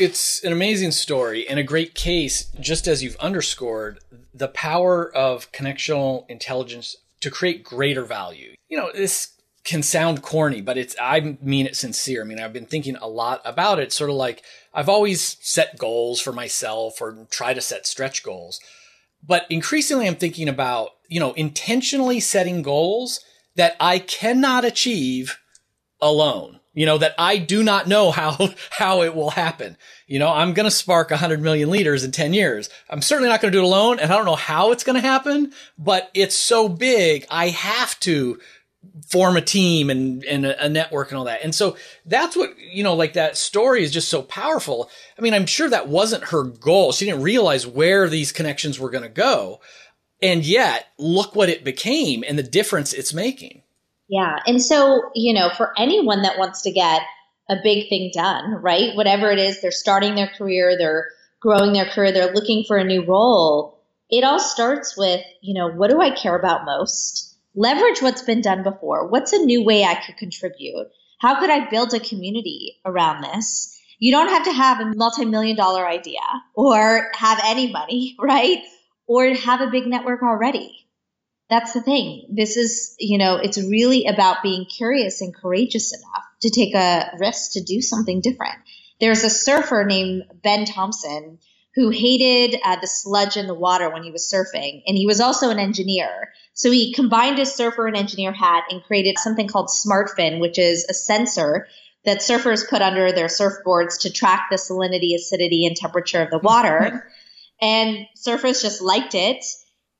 It's 0.00 0.44
an 0.44 0.52
amazing 0.52 0.92
story 0.92 1.48
and 1.48 1.58
a 1.58 1.64
great 1.64 1.94
case, 1.94 2.52
just 2.60 2.86
as 2.86 3.02
you've 3.02 3.16
underscored, 3.16 4.00
the 4.34 4.48
power 4.48 5.12
of 5.14 5.50
connectional 5.52 6.28
intelligence 6.28 6.96
to 7.20 7.30
create 7.30 7.64
greater 7.64 8.04
value. 8.04 8.54
You 8.68 8.78
know, 8.78 8.90
this 8.92 9.32
can 9.68 9.82
sound 9.82 10.22
corny, 10.22 10.62
but 10.62 10.78
it's, 10.78 10.96
I 10.98 11.36
mean 11.42 11.66
it 11.66 11.76
sincere. 11.76 12.22
I 12.22 12.24
mean, 12.24 12.40
I've 12.40 12.54
been 12.54 12.64
thinking 12.64 12.96
a 12.96 13.06
lot 13.06 13.42
about 13.44 13.78
it, 13.78 13.92
sort 13.92 14.08
of 14.08 14.16
like 14.16 14.42
I've 14.72 14.88
always 14.88 15.36
set 15.42 15.76
goals 15.76 16.22
for 16.22 16.32
myself 16.32 17.02
or 17.02 17.26
try 17.30 17.52
to 17.52 17.60
set 17.60 17.86
stretch 17.86 18.22
goals. 18.22 18.60
But 19.22 19.44
increasingly, 19.50 20.08
I'm 20.08 20.16
thinking 20.16 20.48
about, 20.48 20.92
you 21.08 21.20
know, 21.20 21.32
intentionally 21.34 22.18
setting 22.18 22.62
goals 22.62 23.20
that 23.56 23.76
I 23.78 23.98
cannot 23.98 24.64
achieve 24.64 25.38
alone. 26.00 26.60
You 26.72 26.86
know, 26.86 26.98
that 26.98 27.14
I 27.18 27.38
do 27.38 27.62
not 27.64 27.88
know 27.88 28.10
how, 28.10 28.50
how 28.70 29.02
it 29.02 29.14
will 29.14 29.30
happen. 29.30 29.76
You 30.06 30.18
know, 30.18 30.30
I'm 30.30 30.54
going 30.54 30.64
to 30.64 30.70
spark 30.70 31.10
100 31.10 31.42
million 31.42 31.68
liters 31.68 32.04
in 32.04 32.12
10 32.12 32.32
years. 32.32 32.70
I'm 32.88 33.02
certainly 33.02 33.28
not 33.28 33.42
going 33.42 33.52
to 33.52 33.58
do 33.58 33.62
it 33.62 33.66
alone. 33.66 33.98
And 33.98 34.10
I 34.10 34.16
don't 34.16 34.24
know 34.24 34.36
how 34.36 34.70
it's 34.70 34.84
going 34.84 34.94
to 34.94 35.06
happen, 35.06 35.52
but 35.76 36.10
it's 36.14 36.36
so 36.36 36.68
big. 36.68 37.26
I 37.30 37.48
have 37.48 37.98
to 38.00 38.38
form 39.10 39.36
a 39.36 39.40
team 39.40 39.90
and, 39.90 40.24
and 40.24 40.46
a, 40.46 40.68
network 40.68 41.10
and 41.10 41.18
all 41.18 41.24
that. 41.24 41.42
And 41.42 41.54
so 41.54 41.76
that's 42.06 42.36
what, 42.36 42.58
you 42.58 42.82
know, 42.82 42.94
like 42.94 43.14
that 43.14 43.36
story 43.36 43.82
is 43.82 43.90
just 43.90 44.08
so 44.08 44.22
powerful. 44.22 44.90
I 45.18 45.22
mean, 45.22 45.34
I'm 45.34 45.46
sure 45.46 45.68
that 45.68 45.88
wasn't 45.88 46.24
her 46.24 46.44
goal. 46.44 46.92
She 46.92 47.06
didn't 47.06 47.22
realize 47.22 47.66
where 47.66 48.08
these 48.08 48.32
connections 48.32 48.78
were 48.78 48.90
going 48.90 49.02
to 49.02 49.08
go. 49.08 49.60
And 50.20 50.44
yet 50.44 50.88
look 50.98 51.34
what 51.34 51.48
it 51.48 51.64
became 51.64 52.24
and 52.26 52.38
the 52.38 52.42
difference 52.42 52.92
it's 52.92 53.14
making. 53.14 53.62
Yeah. 54.08 54.38
And 54.46 54.62
so, 54.62 55.02
you 55.14 55.34
know, 55.34 55.50
for 55.56 55.72
anyone 55.78 56.22
that 56.22 56.38
wants 56.38 56.62
to 56.62 56.72
get 56.72 57.02
a 57.48 57.56
big 57.62 57.88
thing 57.88 58.10
done, 58.12 58.52
right? 58.62 58.96
Whatever 58.96 59.30
it 59.30 59.38
is, 59.38 59.60
they're 59.60 59.70
starting 59.70 60.14
their 60.14 60.30
career, 60.36 60.76
they're 60.76 61.08
growing 61.40 61.72
their 61.72 61.86
career, 61.86 62.12
they're 62.12 62.32
looking 62.32 62.64
for 62.66 62.76
a 62.76 62.84
new 62.84 63.04
role. 63.04 63.80
It 64.10 64.24
all 64.24 64.38
starts 64.38 64.96
with, 64.96 65.20
you 65.40 65.54
know, 65.54 65.68
what 65.70 65.90
do 65.90 66.00
I 66.00 66.10
care 66.10 66.36
about 66.36 66.64
most? 66.64 67.27
Leverage 67.58 68.00
what's 68.00 68.22
been 68.22 68.40
done 68.40 68.62
before. 68.62 69.08
What's 69.08 69.32
a 69.32 69.44
new 69.44 69.64
way 69.64 69.84
I 69.84 69.96
could 69.96 70.16
contribute? 70.16 70.86
How 71.20 71.40
could 71.40 71.50
I 71.50 71.68
build 71.68 71.92
a 71.92 72.00
community 72.00 72.76
around 72.84 73.22
this? 73.22 73.76
You 73.98 74.12
don't 74.12 74.28
have 74.28 74.44
to 74.44 74.52
have 74.52 74.80
a 74.80 74.94
multi 74.94 75.24
million 75.24 75.56
dollar 75.56 75.86
idea 75.86 76.20
or 76.54 77.10
have 77.14 77.40
any 77.44 77.72
money, 77.72 78.16
right? 78.20 78.62
Or 79.06 79.26
have 79.34 79.60
a 79.60 79.70
big 79.70 79.86
network 79.86 80.22
already 80.22 80.88
that's 81.48 81.72
the 81.72 81.80
thing. 81.80 82.26
This 82.30 82.56
is, 82.56 82.94
you 82.98 83.18
know, 83.18 83.36
it's 83.36 83.58
really 83.58 84.06
about 84.06 84.42
being 84.42 84.66
curious 84.66 85.20
and 85.20 85.34
courageous 85.34 85.94
enough 85.94 86.24
to 86.42 86.50
take 86.50 86.74
a 86.74 87.16
risk 87.18 87.52
to 87.52 87.62
do 87.62 87.80
something 87.80 88.20
different. 88.20 88.56
There's 89.00 89.24
a 89.24 89.30
surfer 89.30 89.84
named 89.84 90.24
Ben 90.42 90.66
Thompson 90.66 91.38
who 91.78 91.90
hated 91.90 92.58
uh, 92.64 92.74
the 92.80 92.88
sludge 92.88 93.36
in 93.36 93.46
the 93.46 93.54
water 93.54 93.88
when 93.88 94.02
he 94.02 94.10
was 94.10 94.28
surfing, 94.28 94.82
and 94.88 94.98
he 94.98 95.06
was 95.06 95.20
also 95.20 95.48
an 95.48 95.60
engineer. 95.60 96.32
So 96.52 96.72
he 96.72 96.92
combined 96.92 97.38
his 97.38 97.54
surfer 97.54 97.86
and 97.86 97.96
engineer 97.96 98.32
hat 98.32 98.64
and 98.68 98.82
created 98.82 99.16
something 99.16 99.46
called 99.46 99.68
SmartFin, 99.68 100.40
which 100.40 100.58
is 100.58 100.84
a 100.90 100.92
sensor 100.92 101.68
that 102.04 102.18
surfers 102.18 102.68
put 102.68 102.82
under 102.82 103.12
their 103.12 103.28
surfboards 103.28 104.00
to 104.00 104.10
track 104.10 104.48
the 104.50 104.56
salinity, 104.56 105.14
acidity, 105.14 105.66
and 105.66 105.76
temperature 105.76 106.20
of 106.20 106.30
the 106.30 106.40
water. 106.40 107.08
and 107.62 108.08
surfers 108.16 108.60
just 108.60 108.82
liked 108.82 109.14
it 109.14 109.44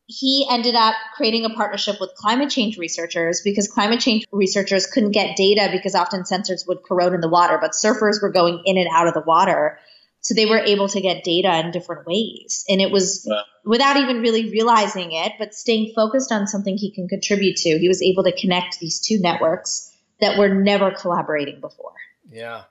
he 0.09 0.47
ended 0.51 0.75
up 0.75 0.95
creating 1.15 1.45
a 1.45 1.51
partnership 1.51 2.01
with 2.01 2.15
climate 2.15 2.49
change 2.49 2.79
researchers 2.79 3.43
because 3.43 3.69
climate 3.69 4.01
change 4.01 4.25
researchers 4.33 4.87
couldn't 4.87 5.11
get 5.11 5.37
data 5.37 5.69
because 5.71 5.95
often 5.95 6.23
sensors 6.23 6.67
would 6.67 6.83
corrode 6.83 7.13
in 7.13 7.21
the 7.21 7.29
water, 7.29 7.59
but 7.61 7.73
surfers 7.73 8.23
were 8.23 8.31
going 8.31 8.63
in 8.65 8.79
and 8.79 8.89
out 8.91 9.07
of 9.07 9.13
the 9.13 9.21
water. 9.21 9.79
So 10.21 10.35
they 10.35 10.47
were 10.47 10.59
able 10.59 10.89
to 10.89 11.01
get 11.01 11.25
data 11.25 11.59
in 11.61 11.71
different 11.71 12.07
ways. 12.07 12.65
And 12.69 12.81
it 12.81 12.91
was 12.91 13.27
wow. 13.29 13.43
without 13.65 13.97
even 13.97 14.21
really 14.21 14.51
realizing 14.51 15.13
it, 15.13 15.33
but 15.39 15.55
staying 15.55 15.93
focused 15.95 16.33
on 16.33 16.47
something 16.47 16.77
he 16.77 16.93
can 16.93 17.09
contribute 17.09 17.57
to. 17.59 17.79
He 17.79 17.89
was 17.89 18.03
able 18.03 18.25
to 18.25 18.33
connect 18.39 18.81
these 18.81 19.01
two 19.01 19.21
networks 19.21 19.95
that 20.21 20.39
were 20.39 20.49
never 20.49 20.91
collaborating 20.91 21.61
before. 21.61 21.93
Yeah 22.31 22.65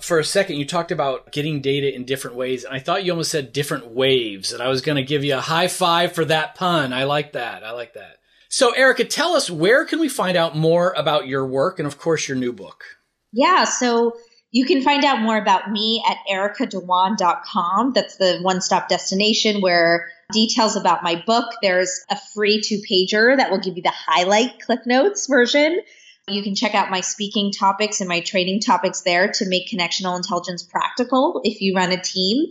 for 0.00 0.18
a 0.18 0.24
second, 0.24 0.56
you 0.56 0.66
talked 0.66 0.92
about 0.92 1.32
getting 1.32 1.60
data 1.60 1.92
in 1.92 2.04
different 2.04 2.36
ways, 2.36 2.64
and 2.64 2.74
I 2.74 2.78
thought 2.78 3.04
you 3.04 3.12
almost 3.12 3.30
said 3.30 3.52
different 3.52 3.88
waves, 3.88 4.52
and 4.52 4.62
I 4.62 4.68
was 4.68 4.82
going 4.82 4.96
to 4.96 5.02
give 5.02 5.24
you 5.24 5.36
a 5.36 5.40
high 5.40 5.68
five 5.68 6.12
for 6.12 6.24
that 6.26 6.54
pun. 6.54 6.92
I 6.92 7.04
like 7.04 7.32
that. 7.32 7.64
I 7.64 7.70
like 7.70 7.94
that. 7.94 8.18
So, 8.48 8.72
Erica, 8.72 9.04
tell 9.04 9.34
us 9.34 9.50
where 9.50 9.84
can 9.84 10.00
we 10.00 10.08
find 10.08 10.36
out 10.36 10.56
more 10.56 10.92
about 10.96 11.26
your 11.26 11.46
work 11.46 11.78
and, 11.78 11.86
of 11.86 11.98
course, 11.98 12.28
your 12.28 12.36
new 12.36 12.52
book? 12.52 12.84
Yeah, 13.32 13.64
so 13.64 14.16
you 14.54 14.64
can 14.64 14.82
find 14.82 15.04
out 15.04 15.20
more 15.20 15.36
about 15.36 15.70
me 15.70 16.02
at 16.08 16.16
ericadhawan.com. 16.30 17.92
That's 17.92 18.16
the 18.16 18.38
one 18.40 18.60
stop 18.60 18.88
destination 18.88 19.60
where 19.60 20.08
details 20.32 20.76
about 20.76 21.02
my 21.02 21.22
book. 21.26 21.52
There's 21.60 22.04
a 22.10 22.16
free 22.16 22.62
two 22.62 22.80
pager 22.90 23.36
that 23.36 23.50
will 23.50 23.60
give 23.60 23.76
you 23.76 23.82
the 23.82 23.92
highlight 23.94 24.60
click 24.60 24.86
notes 24.86 25.26
version 25.26 25.80
you 26.28 26.42
can 26.42 26.54
check 26.54 26.74
out 26.74 26.90
my 26.90 27.00
speaking 27.00 27.52
topics 27.52 28.00
and 28.00 28.08
my 28.08 28.20
training 28.20 28.60
topics 28.60 29.02
there 29.02 29.30
to 29.32 29.46
make 29.46 29.68
connectional 29.68 30.16
intelligence 30.16 30.62
practical 30.62 31.40
if 31.44 31.60
you 31.60 31.74
run 31.74 31.92
a 31.92 32.00
team. 32.00 32.46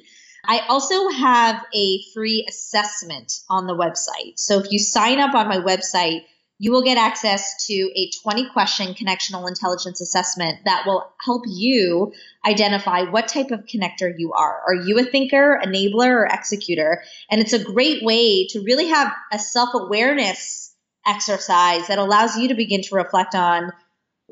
I 0.45 0.59
also 0.67 1.09
have 1.09 1.63
a 1.73 1.99
free 2.13 2.45
assessment 2.47 3.39
on 3.49 3.65
the 3.65 3.75
website. 3.75 4.37
So 4.37 4.59
if 4.59 4.71
you 4.71 4.77
sign 4.77 5.19
up 5.19 5.33
on 5.33 5.47
my 5.47 5.57
website, 5.57 6.23
you 6.63 6.71
will 6.71 6.81
get 6.81 6.97
access 6.97 7.65
to 7.67 7.73
a 7.73 8.09
20 8.21 8.49
question 8.51 8.93
connectional 8.93 9.49
intelligence 9.49 9.99
assessment 9.99 10.59
that 10.63 10.83
will 10.85 11.11
help 11.19 11.43
you 11.45 12.13
identify 12.45 13.01
what 13.01 13.27
type 13.27 13.51
of 13.51 13.65
connector 13.65 14.09
you 14.17 14.31
are. 14.31 14.61
Are 14.65 14.73
you 14.73 14.97
a 14.97 15.03
thinker, 15.03 15.59
enabler, 15.61 16.07
or 16.07 16.25
executor? 16.25 17.03
And 17.29 17.41
it's 17.41 17.51
a 17.51 17.61
great 17.61 18.01
way 18.01 18.47
to 18.51 18.61
really 18.61 18.87
have 18.87 19.11
a 19.29 19.39
self 19.39 19.71
awareness 19.73 20.73
exercise 21.05 21.87
that 21.87 21.99
allows 21.99 22.37
you 22.37 22.47
to 22.47 22.55
begin 22.55 22.81
to 22.83 22.95
reflect 22.95 23.35
on 23.35 23.73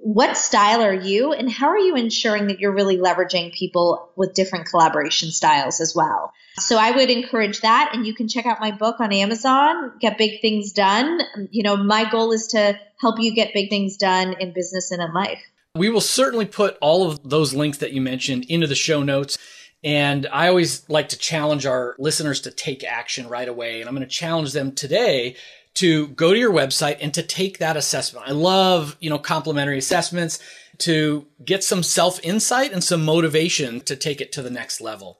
what 0.04 0.36
style 0.36 0.82
are 0.82 0.94
you 0.94 1.32
and 1.32 1.50
how 1.50 1.68
are 1.68 1.78
you 1.78 1.96
ensuring 1.96 2.48
that 2.48 2.60
you're 2.60 2.74
really 2.74 2.98
leveraging 2.98 3.54
people 3.54 4.10
with 4.16 4.34
different 4.34 4.66
collaboration 4.66 5.30
styles 5.30 5.80
as 5.80 5.96
well. 5.96 6.34
So 6.58 6.78
I 6.78 6.92
would 6.92 7.10
encourage 7.10 7.62
that 7.62 7.92
and 7.94 8.06
you 8.06 8.16
can 8.16 8.28
check 8.28 8.48
out 8.48 8.60
my 8.60 8.72
book 8.72 9.00
on 9.00 9.14
Amazon, 9.14 9.94
Get 10.02 10.18
Big 10.18 10.42
Things 10.42 10.74
Done. 10.74 11.22
You 11.52 11.62
know, 11.64 11.78
my 11.78 12.10
goal 12.10 12.32
is 12.32 12.48
to 12.48 12.80
help 13.00 13.20
you 13.20 13.34
get 13.34 13.54
big 13.54 13.70
things 13.70 13.96
done 13.96 14.36
in 14.40 14.54
business 14.54 14.92
and 14.92 15.02
in 15.02 15.14
life. 15.14 15.40
We 15.76 15.90
will 15.90 16.02
certainly 16.02 16.46
put 16.46 16.78
all 16.82 17.10
of 17.10 17.20
those 17.24 17.54
links 17.54 17.78
that 17.78 17.94
you 17.94 18.02
mentioned 18.02 18.46
into 18.50 18.68
the 18.68 18.76
show 18.76 19.04
notes. 19.04 19.38
And 19.84 20.28
I 20.32 20.48
always 20.48 20.88
like 20.90 21.10
to 21.10 21.18
challenge 21.18 21.66
our 21.66 21.96
listeners 21.98 22.42
to 22.42 22.52
take 22.52 22.84
action 22.84 23.28
right 23.30 23.48
away. 23.48 23.80
And 23.80 23.88
I'm 23.88 23.96
going 23.96 24.08
to 24.08 24.14
challenge 24.14 24.54
them 24.54 24.74
today 24.74 25.36
to 25.76 26.08
go 26.10 26.34
to 26.34 26.40
your 26.40 26.52
website 26.52 26.98
and 27.02 27.14
to 27.14 27.24
take 27.24 27.58
that 27.60 27.78
assessment. 27.78 28.28
I 28.28 28.32
love, 28.32 28.98
you 29.00 29.10
know, 29.10 29.20
complimentary 29.20 29.78
assessments 29.78 30.40
to 30.80 31.28
get 31.44 31.64
some 31.64 31.84
self 31.84 32.20
insight 32.24 32.74
and 32.74 32.84
some 32.84 33.06
motivation 33.06 33.82
to 33.82 33.96
take 33.96 34.22
it 34.22 34.32
to 34.34 34.42
the 34.42 34.50
next 34.50 34.82
level. 34.82 35.20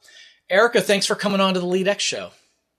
Erica, 0.50 0.82
thanks 0.82 1.06
for 1.06 1.16
coming 1.16 1.40
on 1.40 1.54
to 1.54 1.60
the 1.60 1.66
LeadX 1.66 2.00
show. 2.00 2.32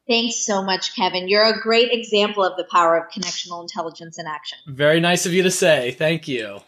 Thanks 0.09 0.45
so 0.45 0.63
much, 0.63 0.95
Kevin. 0.97 1.29
You're 1.29 1.45
a 1.45 1.61
great 1.61 1.93
example 1.93 2.45
of 2.45 2.57
the 2.57 2.65
power 2.65 2.97
of 2.97 3.11
connectional 3.11 3.63
intelligence 3.63 4.19
in 4.19 4.27
action. 4.27 4.59
Very 4.67 5.01
nice 5.01 5.27
of 5.27 5.33
you 5.33 5.43
to 5.45 5.51
say. 5.51 5.93
Thank 5.93 6.27
you. 6.27 6.61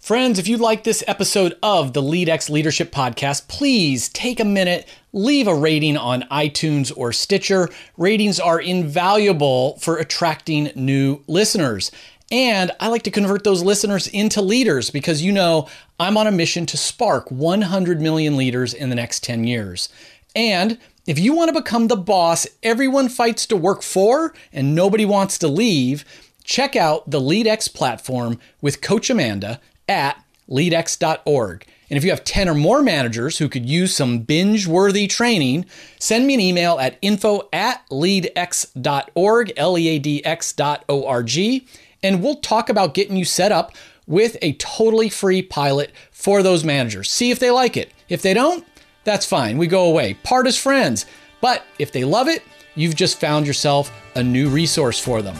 Friends, 0.00 0.40
if 0.40 0.48
you 0.48 0.56
like 0.56 0.82
this 0.82 1.04
episode 1.06 1.56
of 1.62 1.92
the 1.92 2.02
LeadX 2.02 2.50
Leadership 2.50 2.90
Podcast, 2.90 3.46
please 3.46 4.08
take 4.08 4.40
a 4.40 4.44
minute, 4.44 4.88
leave 5.12 5.46
a 5.46 5.54
rating 5.54 5.96
on 5.96 6.22
iTunes 6.30 6.92
or 6.96 7.12
Stitcher. 7.12 7.68
Ratings 7.96 8.40
are 8.40 8.60
invaluable 8.60 9.78
for 9.78 9.98
attracting 9.98 10.70
new 10.74 11.22
listeners. 11.26 11.90
And 12.30 12.70
I 12.80 12.88
like 12.88 13.02
to 13.02 13.10
convert 13.10 13.44
those 13.44 13.62
listeners 13.62 14.06
into 14.06 14.40
leaders 14.40 14.90
because 14.90 15.20
you 15.20 15.32
know 15.32 15.68
I'm 16.00 16.16
on 16.16 16.26
a 16.26 16.32
mission 16.32 16.64
to 16.66 16.78
spark 16.78 17.30
100 17.30 18.00
million 18.00 18.36
leaders 18.36 18.72
in 18.72 18.88
the 18.88 18.96
next 18.96 19.22
10 19.22 19.44
years. 19.44 19.90
And 20.34 20.78
if 21.06 21.18
you 21.18 21.34
want 21.34 21.54
to 21.54 21.60
become 21.60 21.88
the 21.88 21.96
boss 21.96 22.46
everyone 22.62 23.10
fights 23.10 23.44
to 23.46 23.56
work 23.56 23.82
for 23.82 24.32
and 24.50 24.74
nobody 24.74 25.04
wants 25.04 25.36
to 25.38 25.48
leave, 25.48 26.06
check 26.42 26.74
out 26.74 27.10
the 27.10 27.20
LeadX 27.20 27.72
platform 27.72 28.38
with 28.62 28.80
Coach 28.80 29.10
Amanda 29.10 29.60
at 29.86 30.16
leadx.org. 30.52 31.66
And 31.90 31.96
if 31.98 32.04
you 32.04 32.10
have 32.10 32.24
10 32.24 32.48
or 32.48 32.54
more 32.54 32.82
managers 32.82 33.38
who 33.38 33.48
could 33.48 33.68
use 33.68 33.94
some 33.94 34.20
binge 34.20 34.66
worthy 34.66 35.06
training, 35.06 35.66
send 35.98 36.26
me 36.26 36.34
an 36.34 36.40
email 36.40 36.78
at 36.78 36.96
info 37.02 37.48
at 37.52 37.86
leadx.org, 37.90 39.52
L 39.56 39.78
E 39.78 39.88
A 39.88 39.98
D 39.98 40.24
X 40.24 40.52
dot 40.52 40.84
O 40.88 41.06
R 41.06 41.22
G, 41.22 41.66
and 42.02 42.22
we'll 42.22 42.36
talk 42.36 42.68
about 42.68 42.94
getting 42.94 43.16
you 43.16 43.24
set 43.24 43.52
up 43.52 43.72
with 44.06 44.36
a 44.42 44.54
totally 44.54 45.08
free 45.08 45.42
pilot 45.42 45.92
for 46.10 46.42
those 46.42 46.64
managers. 46.64 47.10
See 47.10 47.30
if 47.30 47.38
they 47.38 47.50
like 47.50 47.76
it. 47.76 47.92
If 48.08 48.22
they 48.22 48.34
don't, 48.34 48.64
that's 49.04 49.26
fine. 49.26 49.58
We 49.58 49.66
go 49.66 49.84
away. 49.84 50.14
Part 50.14 50.46
as 50.46 50.56
friends. 50.56 51.06
But 51.40 51.64
if 51.78 51.92
they 51.92 52.04
love 52.04 52.28
it, 52.28 52.42
you've 52.74 52.96
just 52.96 53.20
found 53.20 53.46
yourself 53.46 53.92
a 54.14 54.22
new 54.22 54.48
resource 54.48 54.98
for 54.98 55.22
them. 55.22 55.36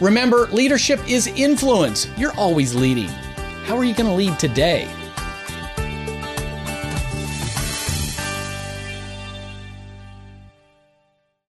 Remember, 0.00 0.46
leadership 0.48 1.00
is 1.08 1.28
influence. 1.28 2.08
You're 2.16 2.34
always 2.34 2.74
leading. 2.74 3.10
How 3.64 3.78
are 3.78 3.84
you 3.84 3.94
going 3.94 4.10
to 4.10 4.12
lead 4.12 4.38
today? 4.38 5.03